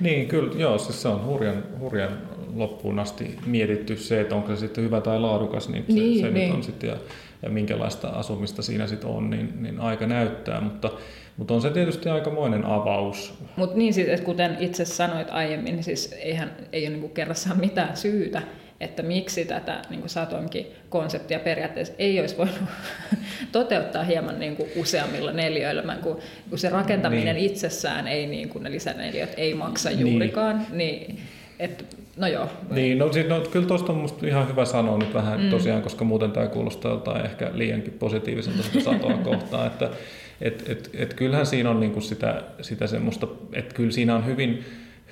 [0.00, 2.18] Niin, kyllä, joo, siis se on hurjan, hurjan
[2.58, 6.30] loppuun asti mietitty se, että onko se sitten hyvä tai laadukas, niin se, niin, se
[6.30, 6.48] niin.
[6.48, 6.96] nyt on sitten, ja,
[7.42, 10.90] ja minkälaista asumista siinä sitten on, niin, niin aika näyttää, mutta
[11.36, 13.34] mutta on se tietysti aikamoinen avaus.
[13.56, 17.60] Mutta niin siis, että kuten itse sanoit aiemmin, niin siis eihän, ei ole niinku kerrassaan
[17.60, 18.42] mitään syytä,
[18.80, 22.56] että miksi tätä niin kuin Satonkin konseptia periaatteessa ei olisi voinut
[23.52, 26.18] toteuttaa hieman niin kuin useammilla neliöillä, kun,
[26.50, 27.50] kun se rakentaminen niin.
[27.50, 30.00] itsessään ei, niin kuin ne lisäneliöt ei maksa niin.
[30.00, 31.18] juurikaan, niin
[31.58, 32.48] et, no joo.
[32.70, 35.50] Niin, no, no kyllä tuosta on musta ihan hyvä sanoa nyt vähän mm.
[35.50, 39.90] tosiaan, koska muuten tämä kuulostaa jotain ehkä liiankin positiiviselta satoa kohtaan, että
[40.40, 44.64] et, et, et kyllähän siinä on niinku sitä, sitä semmoista, että kyllä siinä on hyvin,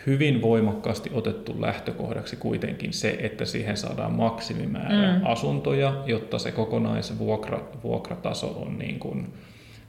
[0.06, 5.26] hyvin voimakkaasti otettu lähtökohdaksi kuitenkin se, että siihen saadaan maksimimäärä mm.
[5.26, 9.26] asuntoja, jotta se kokonaisvuokrataso on niin kuin,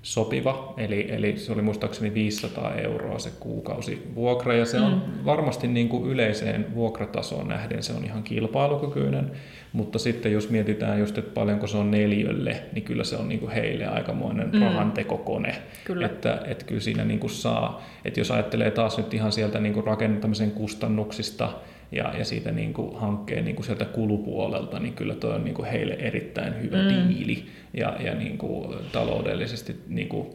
[0.05, 5.25] sopiva, eli, eli se oli muistaakseni 500 euroa se kuukausi vuokra, ja se on mm.
[5.25, 9.31] varmasti niin kuin yleiseen vuokratasoon nähden se on ihan kilpailukykyinen,
[9.73, 13.39] mutta sitten jos mietitään just, että paljonko se on neljölle, niin kyllä se on niin
[13.39, 14.61] kuin heille aikamoinen mm.
[14.61, 16.05] rahantekokone, kyllä.
[16.05, 19.73] Että, että kyllä siinä niin kuin saa, että jos ajattelee taas nyt ihan sieltä niin
[19.73, 21.49] kuin rakentamisen kustannuksista,
[21.91, 25.53] ja, ja siitä niin kuin hankkeen niin kuin sieltä kulupuolelta, niin kyllä tuo on niin
[25.53, 27.09] kuin heille erittäin hyvä mm.
[27.09, 27.45] diili
[27.77, 30.27] ja, ja niin kuin taloudellisesti, niin kuin,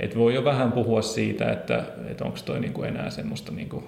[0.00, 3.68] että voi jo vähän puhua siitä, että, että onko toi niin kuin enää semmoista niin
[3.68, 3.84] kuin,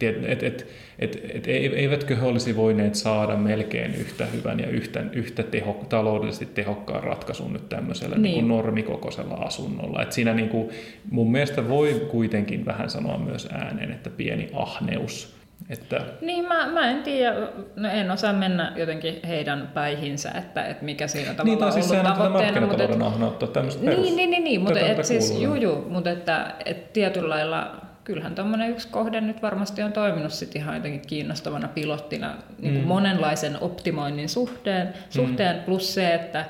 [0.00, 0.66] et, et, et,
[0.98, 6.46] et, et, eivätkö he olisi voineet saada melkein yhtä hyvän ja yhtä, yhtä teho, taloudellisesti
[6.46, 8.22] tehokkaan ratkaisun nyt tämmöisellä niin.
[8.22, 10.02] Niin kuin normikokoisella asunnolla.
[10.02, 10.68] Et siinä niin kuin,
[11.10, 15.34] mun mielestä voi kuitenkin vähän sanoa myös ääneen, että pieni ahneus
[15.70, 16.00] että...
[16.20, 17.34] Niin, mä, mä en tiedä,
[17.76, 22.14] no en osaa mennä jotenkin heidän päihinsä, että, että mikä siinä tavallaan niin, siis ollut
[22.14, 22.60] tavoitteena.
[22.60, 26.54] Niin, siis ahneutta, tämmöistä niin, perus, niin, niin, niin, mutta et siis, juu, mutta että,
[26.64, 31.68] et tietyllä lailla kyllähän tuommoinen yksi kohde nyt varmasti on toiminut sit ihan jotenkin kiinnostavana
[31.68, 32.86] pilottina niin mm.
[32.86, 35.62] monenlaisen optimoinnin suhteen, suhteen mm.
[35.62, 36.44] plus se, että,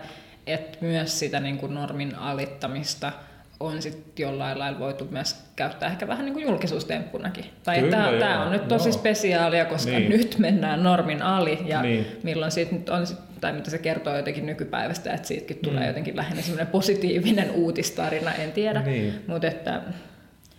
[0.47, 3.13] että myös sitä niin kuin normin alittamista–
[3.61, 7.45] on sitten jollain lailla voitu myös käyttää ehkä vähän niin kuin julkisuustemppunakin.
[7.65, 8.99] Tai tämä, tämä on nyt tosi joo.
[8.99, 10.11] spesiaalia, koska niin.
[10.11, 12.07] nyt mennään normin ali ja niin.
[12.23, 13.07] milloin siitä nyt on,
[13.41, 15.87] tai mitä se kertoo jotenkin nykypäivästä, että siitäkin tulee mm.
[15.87, 18.83] jotenkin lähinnä semmoinen positiivinen uutistarina, en tiedä.
[18.83, 19.25] Niin.
[19.27, 19.83] Mutta että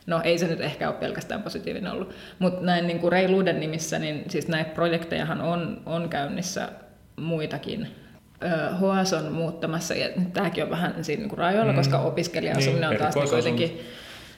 [0.07, 3.99] No ei se nyt ehkä ole pelkästään positiivinen ollut, mutta näin niin kuin reiluuden nimissä,
[3.99, 6.69] niin siis näitä projektejahan on, on käynnissä
[7.15, 7.87] muitakin
[8.77, 11.77] HS on muuttamassa, ja tämäkin on vähän siinä niin kuin rajoilla, mm.
[11.77, 13.81] koska opiskelija-asuminen niin, on taas niin kuitenkin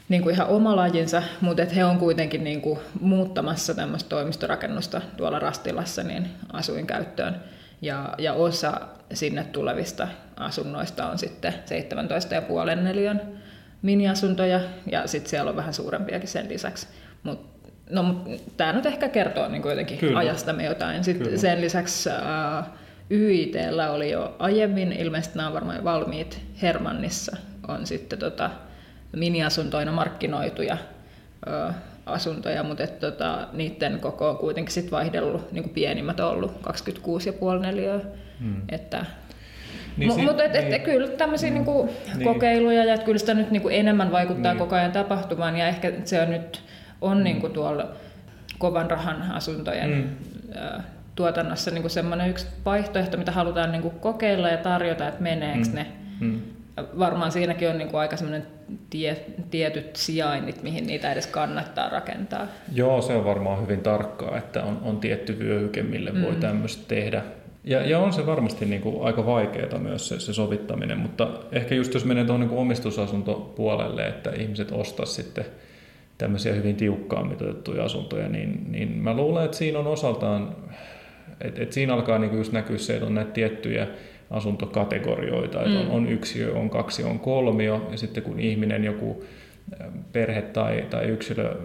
[0.09, 5.01] niin kuin ihan oma lajinsa, mutta että he on kuitenkin niin kuin muuttamassa tämmöistä toimistorakennusta
[5.17, 7.35] tuolla Rastilassa niin asuinkäyttöön.
[7.81, 8.81] Ja, ja osa
[9.13, 11.53] sinne tulevista asunnoista on sitten
[12.73, 13.21] 17,5 neliön
[13.81, 14.59] miniasuntoja
[14.91, 16.87] ja sitten siellä on vähän suurempiakin sen lisäksi.
[17.23, 17.49] Mut,
[17.89, 20.19] no, mut tämä nyt ehkä kertoo niin jotenkin Kyllä.
[20.19, 21.03] ajastamme jotain.
[21.03, 21.39] Sitten Kyllä.
[21.39, 22.65] sen lisäksi äh,
[23.11, 27.37] YITllä oli jo aiemmin, ilmeisesti nämä on varmaan valmiit Hermannissa,
[27.67, 28.49] on sitten tota,
[29.15, 30.77] miniasuntoina markkinoituja
[31.47, 31.73] ö,
[32.05, 36.51] asuntoja, mutta et, tota, niiden koko on kuitenkin sit vaihdellut, niin kuin pienimmät on ollut
[36.51, 37.99] 26,5 neliöä.
[38.39, 38.61] Hmm.
[38.69, 39.05] Että,
[39.97, 42.23] niin, M- mutta et, et, niin, kyllä tämmöisiä mm, niinku niin.
[42.23, 44.59] kokeiluja ja että kyllä sitä nyt niinku enemmän vaikuttaa niin.
[44.59, 46.63] koko ajan tapahtumaan ja ehkä se on nyt
[47.01, 47.23] on mm.
[47.23, 47.91] niinku tuolla
[48.57, 50.83] kovan rahan asuntojen mm.
[51.17, 55.75] Tuotannossa niinku semmoinen yksi vaihtoehto, mitä halutaan niinku kokeilla ja tarjota, että meneekö mm.
[55.75, 55.87] ne.
[56.19, 56.41] Mm
[56.99, 58.47] varmaan siinäkin on niin kuin aika semmoinen
[58.89, 59.17] tie,
[59.51, 62.47] tietyt sijainnit, mihin niitä edes kannattaa rakentaa.
[62.73, 66.21] Joo, se on varmaan hyvin tarkkaa, että on, on tietty vyöhyke, mille mm.
[66.21, 67.23] voi tämmöistä tehdä.
[67.63, 71.75] Ja, ja on se varmasti niin kuin aika vaikeaa myös se, se sovittaminen, mutta ehkä
[71.75, 75.45] just jos menee tuohon niin omistusasuntopuolelle, että ihmiset ostaa sitten
[76.17, 80.55] tämmöisiä hyvin tiukkaan mitoitettuja asuntoja, niin, niin mä luulen, että siinä on osaltaan,
[81.41, 83.87] että, että siinä alkaa niin kuin just näkyä se, että on näitä tiettyjä
[84.29, 85.91] asuntokategorioita, että on, mm.
[85.91, 89.23] on yksiö, on kaksi, on kolmio, ja sitten kun ihminen joku
[90.13, 91.55] perhe tai, tai yksilö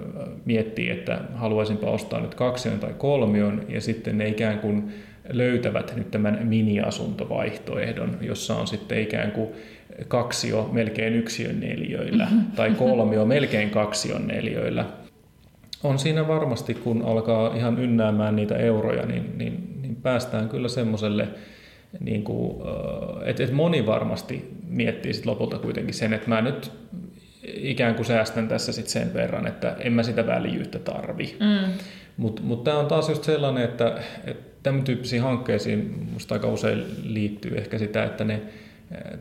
[0.45, 4.93] miettii, että haluaisinpa ostaa nyt kaksion tai kolmion, ja sitten ne ikään kuin
[5.29, 9.49] löytävät nyt tämän mini-asuntovaihtoehdon, jossa on sitten ikään kuin
[10.09, 12.53] kaksio melkein yksiön neljöillä, mm-hmm.
[12.57, 14.85] tai kolmio melkein kaksion neljöillä.
[15.85, 21.29] On siinä varmasti, kun alkaa ihan ynnäämään niitä euroja, niin, niin, niin päästään kyllä semmoiselle
[22.01, 22.63] niin kuin,
[23.25, 26.73] että, että moni varmasti miettii sit lopulta kuitenkin sen, että mä nyt
[27.45, 31.37] ikään kuin säästän tässä sit sen verran, että en mä sitä väljyyttä tarvi.
[31.41, 31.73] Mm.
[32.17, 36.85] Mutta mut tämä on taas just sellainen, että, että tämän tyyppisiin hankkeisiin musta aika usein
[37.05, 38.43] liittyy ehkä sitä, että ne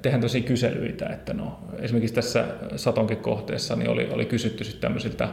[0.02, 2.46] tehdään tosi kyselyitä, että no, esimerkiksi tässä
[2.76, 5.30] Satonkin kohteessa niin oli, oli kysytty sitten tämmöisiltä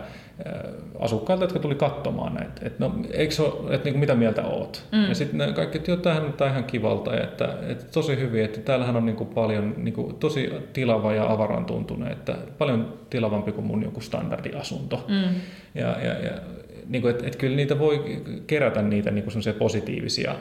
[0.99, 4.45] asukkailta, jotka tuli katsomaan näitä, että no, eikö se ole, että niin kuin, mitä mieltä
[4.45, 4.85] oot?
[4.93, 5.09] Mm.
[5.09, 8.97] Ja sitten kaikki, että joo, tämähän on ihan kivalta, että, että tosi hyvin, että täällähän
[8.97, 13.67] on niin kuin paljon niin kuin, tosi tilava ja avaran tuntunut, että paljon tilavampi kuin
[13.67, 15.05] mun joku standardiasunto.
[15.09, 15.35] Mm.
[15.75, 16.33] Ja, ja, ja
[16.89, 20.35] niin kuin, että, että kyllä niitä voi kerätä niitä niin kuin positiivisia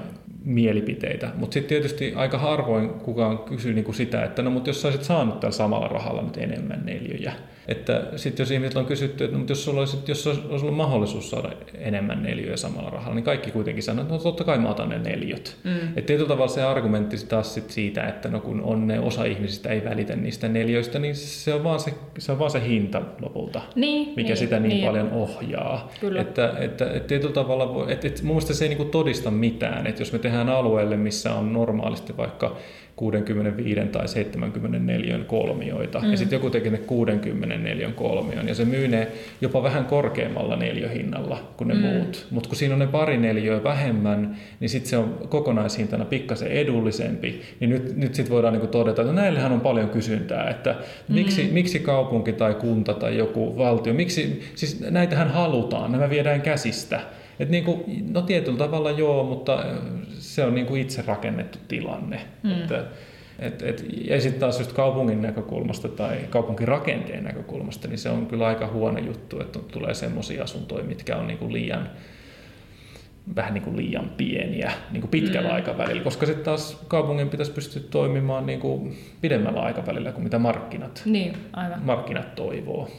[0.43, 4.81] mielipiteitä, mutta sitten tietysti aika harvoin kukaan kysyy niin kuin sitä, että no mutta jos
[4.81, 7.33] sä olisit saanut tällä samalla rahalla nyt enemmän neljöjä.
[7.67, 10.75] Että sitten jos ihmiset on kysytty, että no, mutta jos sulla olisi, jos olisi ollut
[10.75, 14.69] mahdollisuus saada enemmän neljöjä samalla rahalla, niin kaikki kuitenkin sanoo, että no totta kai mä
[14.69, 15.57] otan ne neljöt.
[15.63, 15.87] Mm.
[15.87, 19.69] Että tietyllä tavalla se argumentti taas sit siitä, että no kun on ne osa ihmisistä
[19.69, 23.61] ei välitä niistä neljöistä, niin se on vaan se, se, on vaan se hinta lopulta,
[23.75, 25.91] niin, mikä niin, sitä niin, niin paljon ohjaa.
[25.99, 26.21] Kyllä.
[26.21, 29.87] Että, että, että tietyllä tavalla, voi, että, että mun mielestä se ei niin todista mitään,
[29.87, 32.57] että jos me tehdään alueelle, missä on normaalisti vaikka
[32.97, 35.99] 65 tai 74 kolmioita.
[35.99, 36.11] Mm.
[36.11, 39.07] Ja sitten joku tekee ne 64 kolmion ja se myy ne
[39.41, 41.79] jopa vähän korkeammalla neljöhinnalla kuin ne mm.
[41.79, 42.27] muut.
[42.31, 47.41] Mutta kun siinä on ne pari neljöä vähemmän, niin sitten se on kokonaishintana pikkasen edullisempi.
[47.59, 50.75] Niin nyt, nyt sitten voidaan niinku todeta, että no näillähän on paljon kysyntää, että
[51.07, 51.53] miksi, mm.
[51.53, 57.01] miksi kaupunki tai kunta tai joku valtio, miksi, siis näitähän halutaan, nämä viedään käsistä.
[57.39, 57.83] Et niin kuin,
[58.13, 59.63] no tietyllä tavalla joo, mutta
[60.19, 62.21] se on niin kuin itse rakennettu tilanne.
[62.43, 62.51] Mm.
[62.51, 62.83] Että,
[63.39, 68.47] et, et, ja sitten taas just kaupungin näkökulmasta tai kaupunkirakenteen näkökulmasta, niin se on kyllä
[68.47, 71.89] aika huono juttu, että tulee semmoisia asuntoja, mitkä on niin kuin liian,
[73.35, 75.55] vähän niin kuin liian pieniä niin kuin pitkällä mm.
[75.55, 81.01] aikavälillä, koska sitten taas kaupungin pitäisi pystyä toimimaan niin kuin pidemmällä aikavälillä kuin mitä markkinat,
[81.05, 81.81] niin, aivan.
[81.83, 82.89] markkinat toivoo.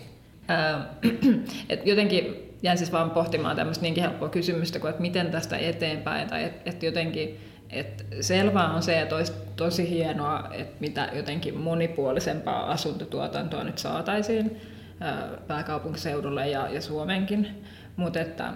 [0.51, 0.80] Äh,
[1.68, 6.29] et jotenkin jäin siis vaan pohtimaan tämmöistä niinkin helppoa kysymystä kuin, että miten tästä eteenpäin,
[6.29, 7.41] tai että et jotenkin
[7.71, 14.61] et selvää on se, että olisi tosi hienoa, että mitä jotenkin monipuolisempaa asuntotuotantoa nyt saataisiin
[15.47, 17.49] pääkaupunkiseudulle ja, ja Suomenkin,
[17.97, 18.53] mutta että,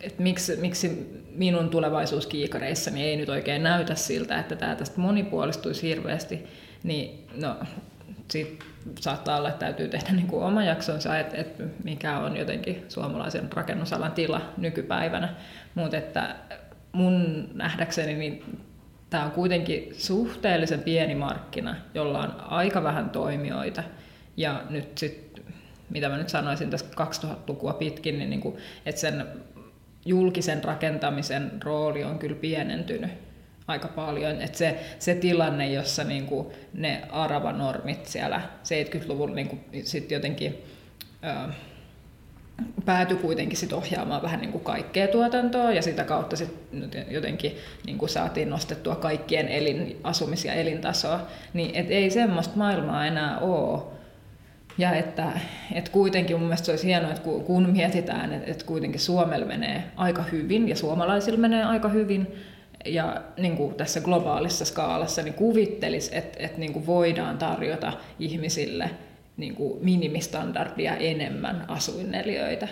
[0.00, 6.46] että miksi, miksi minun tulevaisuuskiikareissani ei nyt oikein näytä siltä, että tämä tästä monipuolistuisi hirveästi,
[6.82, 7.56] niin no,
[8.30, 8.64] siitä
[9.00, 13.52] saattaa olla, että täytyy tehdä niin kuin oma jaksonsa, että, että mikä on jotenkin suomalaisen
[13.52, 15.34] rakennusalan tila nykypäivänä.
[15.74, 16.36] Mutta että
[16.92, 18.44] mun nähdäkseni niin
[19.10, 23.82] tämä on kuitenkin suhteellisen pieni markkina, jolla on aika vähän toimijoita.
[24.36, 25.44] Ja nyt sitten,
[25.90, 28.56] mitä mä nyt sanoisin tässä 2000-lukua pitkin, niin, niin kuin,
[28.86, 29.26] että sen
[30.06, 33.10] julkisen rakentamisen rooli on kyllä pienentynyt
[33.66, 34.40] aika paljon.
[34.40, 40.58] Et se, se tilanne, jossa niinku ne aravanormit siellä 70-luvulla niinku sit jotenkin
[41.24, 41.52] ö,
[42.84, 46.54] päätyi kuitenkin sit ohjaamaan vähän niin kuin kaikkea tuotantoa ja sitä kautta sit
[47.10, 47.56] jotenkin
[47.86, 53.38] niin kuin saatiin nostettua kaikkien elin, asumis- ja elintasoa, niin et ei semmoista maailmaa enää
[53.38, 53.82] ole.
[54.78, 55.32] Ja että,
[55.72, 59.84] että kuitenkin mun mielestä se olisi hienoa, että kun mietitään, että, että kuitenkin Suomella menee
[59.96, 62.34] aika hyvin ja suomalaisilla menee aika hyvin,
[62.84, 68.90] ja niin kuin tässä globaalissa skaalassa niin kuvittelisi, että, että niin kuin voidaan tarjota ihmisille
[69.36, 72.68] niin kuin minimistandardia enemmän asuinneliöitä.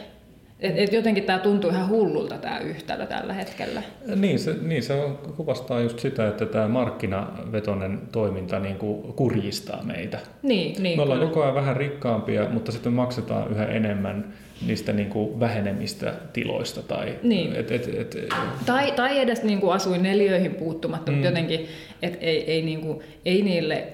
[0.61, 3.83] Et, et jotenkin tämä tuntuu ihan hullulta tämä yhtälö tällä hetkellä.
[4.17, 4.95] Niin se, niin se
[5.37, 10.19] kuvastaa just sitä, että tämä markkinavetoinen toiminta niin kuin kurjistaa meitä.
[10.43, 11.31] Niin, niin, Me ollaan kyllä.
[11.31, 14.33] koko ajan vähän rikkaampia, mutta sitten maksetaan yhä enemmän
[14.67, 16.83] niistä niin kuin vähenemistä tiloista.
[16.83, 17.57] Tai, niin.
[17.57, 18.29] et, et, et,
[18.67, 21.17] tai, tai edes niin kuin asuinneliöihin puuttumatta, mm.
[21.17, 21.69] mutta jotenkin
[22.03, 23.87] et ei, ei, niin kuin, ei niille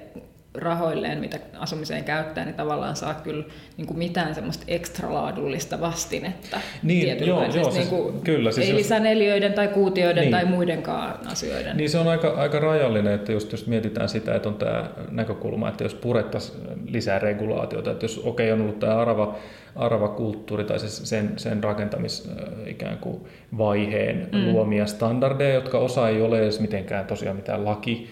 [0.59, 3.45] rahoilleen, mitä asumiseen käyttää, niin tavallaan saa kyllä
[3.77, 6.61] niin kuin mitään semmoista ekstralaadullista vastinetta.
[6.83, 8.51] Niin, joo, joo, siis, niin kuin, kyllä.
[8.51, 8.77] Siis ei jos...
[8.77, 10.31] lisäneliöiden tai kuutioiden niin.
[10.31, 11.77] tai muidenkaan asioiden.
[11.77, 15.69] Niin se on aika, aika rajallinen, että just jos mietitään sitä, että on tämä näkökulma,
[15.69, 19.35] että jos purettaisiin lisää regulaatiota, että jos okei okay, on ollut tämä arava,
[19.75, 22.31] aravakulttuuri tai sen, sen rakentamis
[22.65, 23.21] ikään kuin
[23.57, 24.51] vaiheen mm.
[24.51, 28.09] luomia standardeja, jotka osa ei ole edes mitenkään tosiaan mitään laki,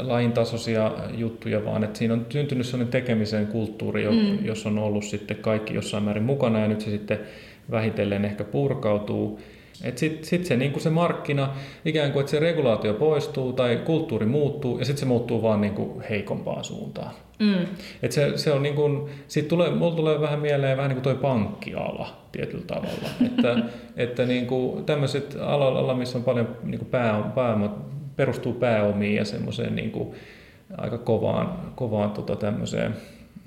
[0.00, 4.44] lain tasoisia juttuja, vaan että siinä on syntynyt sellainen tekemisen kulttuuri, mm.
[4.44, 7.18] jos on ollut sitten kaikki jossain määrin mukana ja nyt se sitten
[7.70, 9.40] vähitellen ehkä purkautuu.
[9.72, 11.48] Sitten sit se, niin se markkina,
[11.84, 15.74] ikään kuin että se regulaatio poistuu tai kulttuuri muuttuu ja sitten se muuttuu vaan niin
[15.74, 17.10] kuin heikompaan suuntaan.
[17.38, 17.66] Mm.
[18.02, 21.04] Et se, se on niin kuin, sit tulee, mulla tulee vähän mieleen vähän niin kuin
[21.04, 23.08] toi pankkiala tietyllä tavalla.
[23.26, 23.58] että
[23.96, 27.78] että niin kuin tämmöiset alalla, missä on paljon niin kuin pää, pääoma,
[28.16, 30.14] perustuu pääomiin ja semmoiseen niin kuin
[30.76, 32.94] aika kovaan, kovaan tota tämmöiseen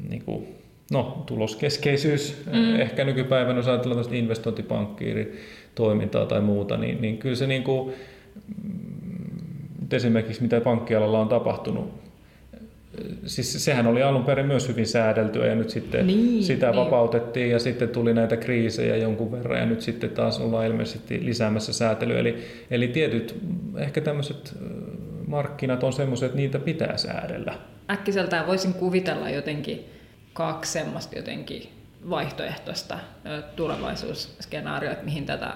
[0.10, 0.48] niin kuin,
[0.92, 2.80] no, tuloskeskeisyys, mm.
[2.80, 7.94] ehkä nykypäivänä jos ajatellaan investointipankkiiritoimintaa tai muuta, niin, niin kyllä se niin kuin,
[9.92, 12.09] esimerkiksi mitä pankkialalla on tapahtunut
[13.26, 16.76] siis sehän oli alun perin myös hyvin säädeltyä ja nyt sitten niin, sitä niin.
[16.76, 21.74] vapautettiin ja sitten tuli näitä kriisejä jonkun verran ja nyt sitten taas ollaan ilmeisesti lisäämässä
[21.74, 22.20] säätelyä.
[22.20, 22.38] Eli,
[22.72, 23.36] eli tietyt
[23.78, 24.58] ehkä tämmöiset
[25.28, 27.54] markkinat on semmoiset, että niitä pitää säädellä.
[27.92, 29.86] Äkkiseltään voisin kuvitella jotenkin
[30.34, 31.70] kaksi semmoista jotenkin
[32.10, 33.00] vaihtoehtoista
[33.56, 35.54] tulevaisuusskenaarioita, mihin tätä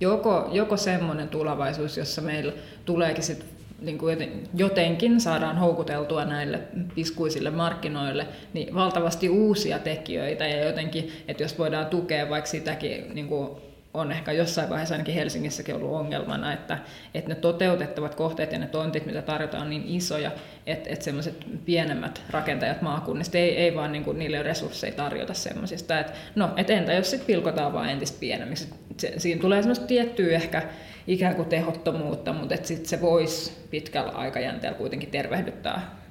[0.00, 2.52] joko, joko semmoinen tulevaisuus, jossa meillä
[2.84, 3.48] tuleekin sitten
[3.80, 6.60] niin kuin jotenkin saadaan houkuteltua näille
[6.96, 13.28] iskuisille markkinoille niin valtavasti uusia tekijöitä ja jotenkin, että jos voidaan tukea vaikka sitäkin niin
[13.28, 13.50] kuin
[13.96, 16.78] on ehkä jossain vaiheessa ainakin Helsingissäkin ollut ongelmana, että,
[17.14, 20.30] että ne toteutettavat kohteet ja ne tontit, mitä tarjotaan, on niin isoja,
[20.66, 26.00] että, että semmoiset pienemmät rakentajat maakunnista ei, ei vaan niin kuin, niille resursseja tarjota semmoisista.
[26.00, 28.68] Että, no, et entä jos sitten pilkotaan vaan entistä pienemmiksi?
[29.16, 30.62] Siinä tulee semmoista tiettyä ehkä
[31.06, 36.05] ikään kuin tehottomuutta, mutta että sit se voisi pitkällä aikajänteellä kuitenkin tervehdyttää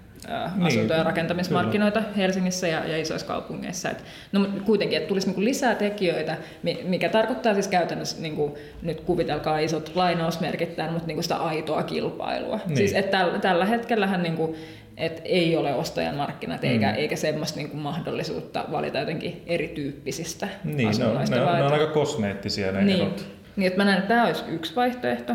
[0.55, 2.15] niin, asunto- ja rakentamismarkkinoita kyllä.
[2.17, 3.89] Helsingissä ja, ja isoissa kaupungeissa.
[3.89, 6.37] Et, no, mutta kuitenkin, että tulisi niinku lisää tekijöitä,
[6.83, 12.59] mikä tarkoittaa siis käytännössä, niinku, nyt kuvitelkaa isot lainausmerkit tämän, mutta niinku sitä aitoa kilpailua.
[12.65, 12.77] Niin.
[12.77, 14.55] Siis, että tällä, tällä hetkellähän niinku,
[14.97, 16.69] et ei ole ostajan markkinat mm.
[16.69, 21.35] eikä, eikä semmoista niinku mahdollisuutta valita jotenkin erityyppisistä niin, asunnoista.
[21.35, 23.01] Ne on, ne, on, ne on aika kosmeettisia ne niin.
[23.01, 23.25] erot.
[23.55, 25.33] Niin, että mä näen, että tämä olisi yksi vaihtoehto.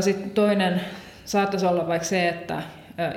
[0.00, 0.80] Sitten toinen
[1.24, 2.62] saattaisi olla vaikka se, että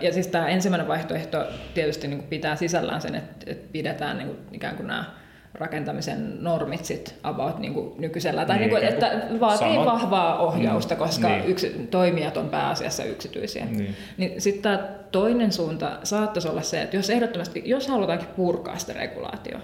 [0.02, 4.40] ja siis tämä ensimmäinen vaihtoehto tietysti niin pitää sisällään sen, että, että pidetään niin kuin
[4.52, 5.06] ikään kuin nämä
[5.54, 9.86] rakentamisen normit sit about niin kuin nykyisellä, tai niin, niin kuin, että vaatii samat.
[9.86, 11.46] vahvaa ohjausta, mm, koska niin.
[11.46, 13.66] yksi, toimijat on pääasiassa yksityisiä.
[13.66, 13.96] Niin.
[14.18, 18.94] niin sitten tämä toinen suunta saattaisi olla se, että jos ehdottomasti, jos halutaankin purkaa sitä
[18.94, 19.62] regulaatioa,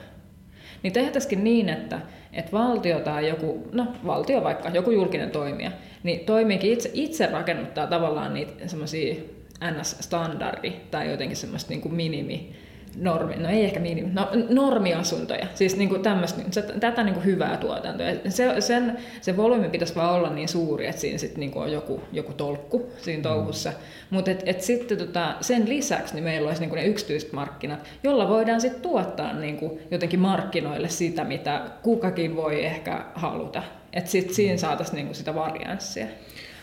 [0.83, 1.99] niin tehtäisikin niin, että,
[2.33, 5.71] että valtio tai joku, no valtio vaikka, joku julkinen toimija,
[6.03, 9.15] niin toimiikin itse, itse rakennuttaa tavallaan niitä semmoisia
[9.61, 12.55] NS-standardi tai jotenkin semmoista niin kuin minimi,
[12.97, 17.57] normi, no ei ehkä minimi, no, normiasuntoja, siis niin kuin tämmöistä, tätä niin kuin hyvää
[17.57, 18.07] tuotantoa.
[18.29, 21.71] Se, sen, se volyymi pitäisi vaan olla niin suuri, että siinä sitten niin kuin on
[21.71, 23.69] joku, joku tolkku siinä touhussa.
[23.69, 23.75] Mm.
[24.09, 27.79] Mutta et, et sitten tota, sen lisäksi niin meillä olisi niin kuin ne yksityiset markkinat,
[28.03, 33.63] jolla voidaan sitten tuottaa niin kuin jotenkin markkinoille sitä, mitä kukakin voi ehkä haluta.
[33.93, 36.07] Että sitten siinä saataisiin niin kuin sitä varianssia.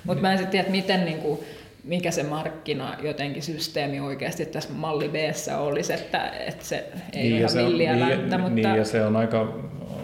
[0.05, 1.41] Mutta mä en sitten tiedä, miten niin kuin,
[1.85, 5.15] mikä se markkina jotenkin systeemi oikeasti tässä malli b
[5.59, 6.77] olisi, että, että se
[7.13, 8.39] ei niin, ole ihan villiä niin, länttä.
[8.39, 8.55] Mutta...
[8.55, 9.55] Niin, ja se on aika,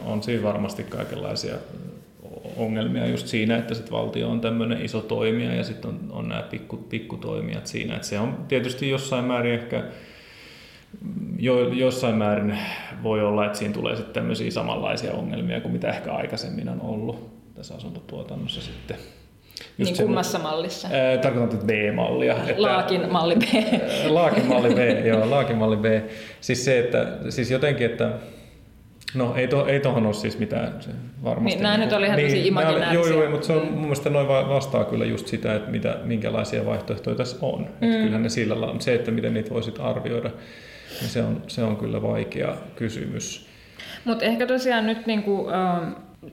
[0.07, 1.55] on siinä varmasti kaikenlaisia
[2.57, 6.43] ongelmia just siinä, että sit valtio on tämmöinen iso toimija ja sitten on, on nämä
[6.43, 7.95] pikku, pikkutoimijat siinä.
[7.95, 9.85] että se on tietysti jossain määrin ehkä
[11.39, 12.59] jo, jossain määrin
[13.03, 17.31] voi olla, että siinä tulee sitten tämmöisiä samanlaisia ongelmia kuin mitä ehkä aikaisemmin on ollut
[17.55, 18.97] tässä asuntotuotannossa sitten.
[19.79, 20.89] Just niin kummassa mallissa?
[20.93, 22.37] Ää, tarkoitan B-mallia.
[22.47, 23.43] Että, laakin malli B.
[24.09, 25.85] laakin malli B, joo, laakin malli B.
[26.41, 28.13] Siis se, että siis jotenkin, että
[29.15, 30.91] No ei, to, ei tohon ole siis mitään se
[31.25, 31.57] varmasti.
[31.57, 33.13] Niin, nämä niin, nyt oli ihan niin, tosi imaginäärisiä.
[33.13, 33.73] Joo, joo, mutta se on, mm.
[33.73, 37.61] mun mielestä noin vastaa kyllä just sitä, että mitä, minkälaisia vaihtoehtoja tässä on.
[37.61, 37.67] Mm.
[37.67, 40.31] Että kyllähän ne sillä on se, että miten niitä voisit arvioida,
[41.01, 43.47] niin se on, se on kyllä vaikea kysymys.
[44.05, 45.47] Mutta ehkä tosiaan nyt niinku,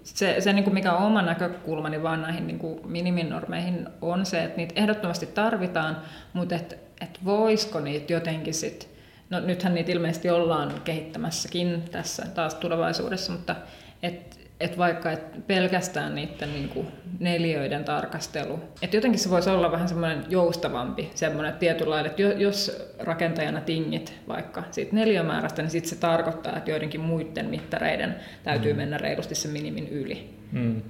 [0.03, 4.73] se, se niinku mikä on oma näkökulmani vaan näihin niinku miniminormeihin on se, että niitä
[4.77, 5.97] ehdottomasti tarvitaan,
[6.33, 8.89] mutta että et voisiko niitä jotenkin sitten
[9.29, 13.55] No nythän niitä ilmeisesti ollaan kehittämässäkin tässä taas tulevaisuudessa, mutta
[14.03, 16.87] et, et vaikka et pelkästään niiden niin kuin
[17.19, 23.61] neljöiden tarkastelu, että jotenkin se voisi olla vähän semmoinen joustavampi, semmoinen tietynlainen, että jos rakentajana
[23.61, 28.77] tingit vaikka siitä neliömäärästä, niin sitten se tarkoittaa, että joidenkin muiden mittareiden täytyy mm.
[28.77, 30.37] mennä reilusti sen minimin yli.
[30.51, 30.81] Mm.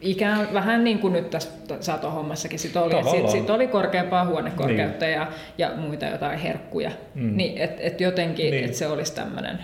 [0.00, 1.50] Ikään vähän niin kuin nyt tässä
[1.80, 5.14] satohommassakin sit oli, sit, sit oli korkeampaa huonekorkeutta niin.
[5.14, 7.36] ja, ja muita jotain herkkuja, mm.
[7.36, 8.64] niin että et jotenkin niin.
[8.64, 9.58] et se olisi tämmöinen.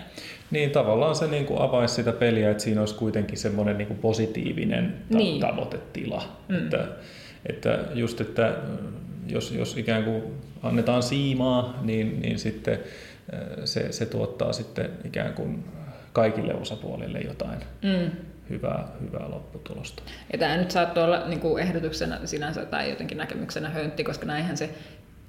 [0.51, 3.99] Niin, tavallaan se niin kuin avaisi sitä peliä, että siinä olisi kuitenkin semmoinen niin kuin
[3.99, 5.41] positiivinen ta- niin.
[5.41, 6.23] tavoitetila.
[6.47, 6.57] Mm.
[6.57, 6.87] Että,
[7.45, 8.55] että just, että
[9.27, 10.23] jos, jos ikään kuin
[10.63, 12.79] annetaan siimaa, niin, niin sitten
[13.65, 15.63] se, se tuottaa sitten ikään kuin
[16.13, 17.59] kaikille osapuolille jotain.
[17.81, 18.11] Mm
[18.51, 20.03] hyvää, hyvää lopputulosta.
[20.33, 24.57] Ja tämä nyt saattoi olla niin kuin ehdotuksena sinänsä tai jotenkin näkemyksenä höntti, koska näinhän
[24.57, 24.69] se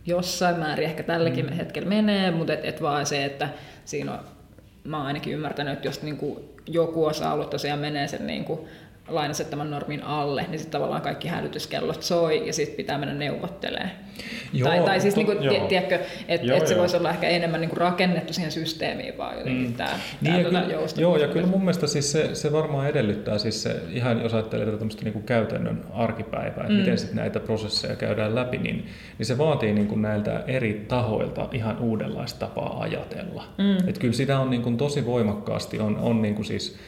[0.07, 1.53] jossain määrin ehkä tälläkin mm.
[1.53, 3.49] hetkellä menee, mutta et, et vaan se, että
[3.85, 4.19] siinä on,
[4.85, 8.61] mä oon ainakin ymmärtänyt, että jos niin kuin joku osa-alue tosiaan menee sen niin kuin
[9.09, 13.91] lainasettaman normin alle, niin sitten tavallaan kaikki hälytyskellot soi ja sitten pitää mennä neuvottelemaan.
[14.53, 15.67] Joo, tai, tai siis to, niinku, joo.
[15.67, 15.99] tiedätkö,
[16.29, 19.75] että et se voisi olla ehkä enemmän niinku rakennettu siihen systeemiin vaan jotenkin mm.
[19.75, 19.91] tämä
[20.21, 23.63] niin, ja tuota kyllä, Joo, ja kyllä mun mielestä siis se, se varmaan edellyttää, siis
[23.63, 26.75] se, ihan jos ajattelee tätä niinku käytännön arkipäivää, että mm.
[26.75, 28.87] miten sitten näitä prosesseja käydään läpi, niin,
[29.19, 33.45] niin se vaatii niinku näiltä eri tahoilta ihan uudenlaista tapaa ajatella.
[33.59, 33.89] Mm.
[33.89, 36.79] Et kyllä sitä on niinku tosi voimakkaasti, on, on niinku siis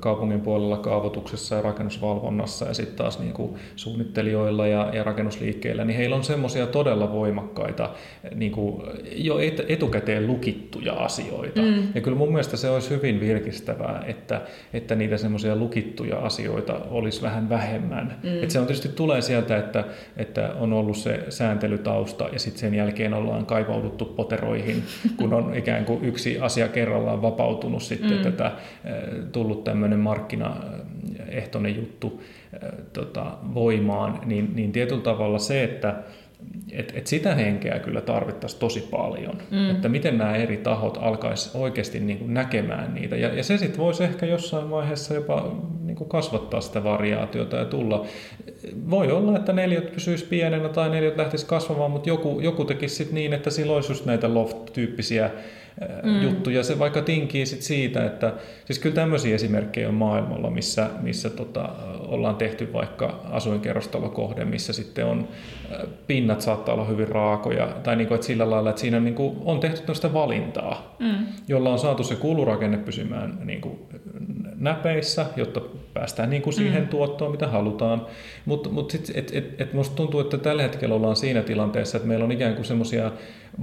[0.00, 5.96] kaupungin puolella kaavoituksessa ja rakennusvalvonnassa ja sitten taas niin kuin suunnittelijoilla ja, ja rakennusliikkeillä, niin
[5.96, 7.90] heillä on semmoisia todella voimakkaita
[8.34, 8.82] niin kuin
[9.16, 11.62] jo et, etukäteen lukittuja asioita.
[11.62, 11.82] Mm.
[11.94, 14.40] Ja kyllä mun mielestä se olisi hyvin virkistävää, että,
[14.72, 18.18] että niitä semmoisia lukittuja asioita olisi vähän vähemmän.
[18.22, 18.42] Mm.
[18.42, 19.84] Et se on tietysti tulee sieltä, että,
[20.16, 24.82] että on ollut se sääntelytausta ja sitten sen jälkeen ollaan kaivauduttu poteroihin,
[25.16, 28.22] kun on ikään kuin yksi asia kerrallaan vapautunut sitten mm.
[28.22, 28.52] tätä
[29.32, 32.22] tullut tämmöinen markkinaehtoinen juttu
[32.92, 36.02] tota, voimaan, niin, niin tietyllä tavalla se, että
[36.72, 39.70] et, et sitä henkeä kyllä tarvittaisiin tosi paljon, mm.
[39.70, 43.16] että miten nämä eri tahot alkaisi oikeasti niin kuin näkemään niitä.
[43.16, 47.64] Ja, ja se sitten voisi ehkä jossain vaiheessa jopa niin kuin kasvattaa sitä variaatiota ja
[47.64, 48.06] tulla.
[48.90, 53.14] Voi olla, että neljät pysyisi pienenä tai neljät lähtisi kasvamaan, mutta joku, joku tekisi sitten
[53.14, 55.30] niin, että sillä olisi just näitä loft-tyyppisiä
[56.02, 56.22] mm.
[56.22, 56.50] juttu.
[56.50, 58.32] Ja se vaikka tinkii sit siitä, että
[58.64, 61.68] siis kyllä tämmöisiä esimerkkejä on maailmalla, missä, missä tota,
[61.98, 65.28] ollaan tehty vaikka asuinkerrostalokohde, missä sitten on
[66.06, 69.36] pinnat saattaa olla hyvin raakoja, tai niin kuin, että sillä lailla, että siinä niin kuin,
[69.44, 71.26] on tehty tämmöistä valintaa, mm.
[71.48, 73.78] jolla on saatu se kulurakenne pysymään niin kuin,
[74.58, 75.60] näpeissä, jotta
[75.96, 76.88] päästään niin kuin siihen mm.
[76.88, 78.06] tuottoon, mitä halutaan.
[78.44, 82.08] Mutta mut, mut et, et, et musta tuntuu, että tällä hetkellä ollaan siinä tilanteessa, että
[82.08, 83.12] meillä on ikään kuin semmoisia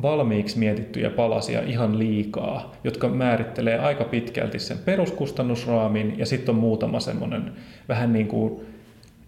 [0.01, 6.99] valmiiksi mietittyjä palasia ihan liikaa, jotka määrittelee aika pitkälti sen peruskustannusraamin ja sitten on muutama
[6.99, 7.51] semmoinen
[7.89, 8.65] vähän niin kuin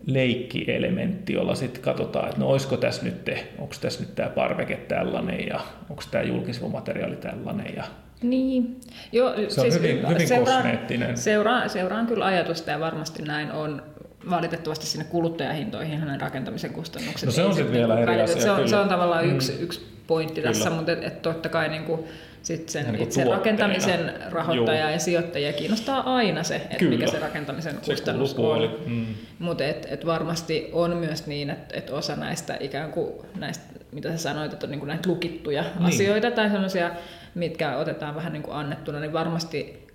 [0.06, 3.30] leikkielementti, jolla sitten katsotaan, että no olisiko tässä nyt,
[3.60, 7.84] onko tässä nyt tämä parveke tällainen ja onko tämä julkisivumateriaali tällainen ja
[8.30, 8.82] niin.
[9.11, 11.17] Joo, se on siis hyvin, hyvin seuraan, kosmeettinen.
[11.17, 13.84] Seuraan, seuraan kyllä ajatusta ja varmasti näin on
[14.30, 17.26] valitettavasti sinne kuluttajahintoihin hänen rakentamisen kustannukset.
[17.26, 18.41] No se on sitten vielä eri asia.
[18.41, 19.36] Se on, se on tavallaan mm.
[19.36, 20.53] yksi, yksi pointti kyllä.
[20.53, 22.03] tässä, mutta et, et totta kai niin kuin,
[22.41, 24.89] sit sen niin itse rakentamisen rahoittaja Joo.
[24.89, 28.78] ja sijoittajia kiinnostaa aina se, että mikä se rakentamisen se kustannus on.
[28.86, 29.05] Mm.
[29.39, 34.11] Mutta et, et varmasti on myös niin, että et osa näistä ikään kuin näistä, mitä
[34.11, 35.86] sä sanoit, että on niin kuin näitä lukittuja niin.
[35.86, 36.91] asioita tai sellaisia,
[37.36, 39.88] mitkä otetaan vähän niin kuin annettuna, niin varmasti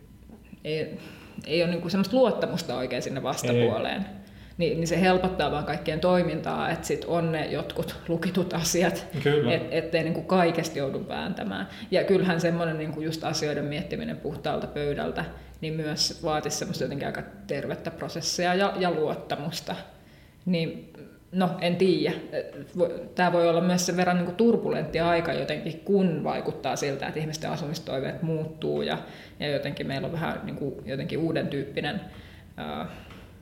[0.64, 0.98] ei,
[1.46, 4.00] ei ole niin kuin semmoista luottamusta oikein sinne vastapuoleen.
[4.00, 4.20] Ei
[4.60, 9.06] niin, niin se helpottaa vaan kaikkien toimintaa, että sit on ne jotkut lukitut asiat,
[9.50, 11.68] et, ettei niin kuin kaikesti joudu vääntämään.
[11.90, 15.24] Ja kyllähän semmoinen niin kuin just asioiden miettiminen puhtaalta pöydältä,
[15.60, 19.76] niin myös vaatisi semmoista jotenkin aika tervettä prosessia ja, ja luottamusta.
[20.46, 20.89] Niin
[21.32, 22.16] no en tiedä.
[23.14, 27.20] Tämä voi olla myös sen verran niin kuin turbulentti aika jotenkin, kun vaikuttaa siltä, että
[27.20, 28.98] ihmisten asumistoiveet muuttuu ja,
[29.40, 32.00] ja jotenkin meillä on vähän niin kuin, jotenkin uuden tyyppinen
[32.56, 32.86] ää,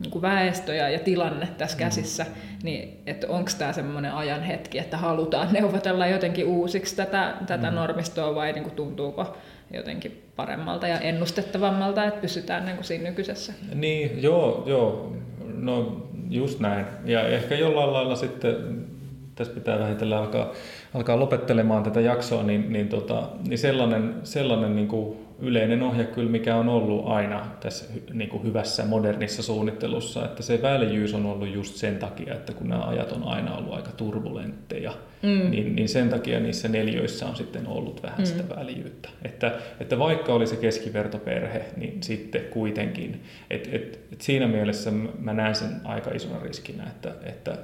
[0.00, 1.78] niin kuin väestö ja, ja tilanne tässä mm.
[1.78, 2.26] käsissä,
[2.62, 7.74] niin että onko tämä semmoinen ajan hetki, että halutaan neuvotella jotenkin uusiksi tätä, tätä mm.
[7.74, 9.36] normistoa vai niin kuin tuntuuko
[9.70, 13.52] jotenkin paremmalta ja ennustettavammalta, että pysytään niin kuin siinä nykyisessä?
[13.74, 15.12] Niin, joo, joo.
[15.54, 16.86] No just näin.
[17.04, 18.86] Ja ehkä jollain lailla sitten
[19.34, 20.52] tässä pitää vähitellen alkaa,
[20.94, 26.30] alkaa lopettelemaan tätä jaksoa, niin, niin, tota, niin sellainen, sellainen niin kuin yleinen ohje kyllä,
[26.30, 31.54] mikä on ollut aina tässä niin kuin hyvässä modernissa suunnittelussa, että se väljyys on ollut
[31.54, 35.50] just sen takia, että kun nämä ajat on aina ollut aika turbulentteja, mm.
[35.50, 38.24] niin, niin sen takia niissä neljöissä on sitten ollut vähän mm.
[38.24, 39.08] sitä väljyyttä.
[39.22, 45.32] Että, että vaikka oli se keskivertoperhe, niin sitten kuitenkin, että et, et siinä mielessä mä
[45.32, 47.58] näen sen aika isona riskinä, että, että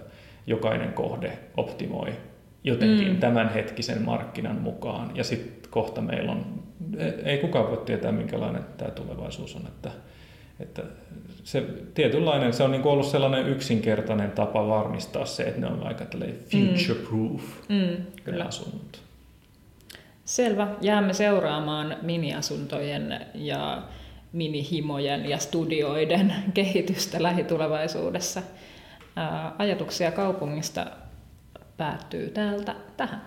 [0.47, 2.12] jokainen kohde optimoi
[2.64, 3.16] jotenkin mm.
[3.16, 5.16] tämänhetkisen markkinan mukaan.
[5.16, 6.62] Ja sitten kohta meillä on,
[7.25, 9.91] ei kukaan voi tietää minkälainen tämä tulevaisuus on, että,
[10.61, 10.83] että
[11.45, 11.61] se
[11.95, 16.05] tietynlainen, se on niin ollut sellainen yksinkertainen tapa varmistaa se, että ne on aika
[16.51, 17.77] future proof mm.
[17.77, 18.45] Mm, kyllä.
[18.45, 19.03] asunnot.
[20.25, 20.68] Selvä.
[20.81, 23.83] Jäämme seuraamaan miniasuntojen ja
[24.33, 28.43] minihimojen ja studioiden kehitystä lähitulevaisuudessa.
[29.59, 30.87] Ajatuksia kaupungista
[31.77, 33.22] päättyy täältä tähän.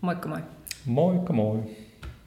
[0.00, 0.40] Moikka moi!
[0.86, 1.58] Moikka moi!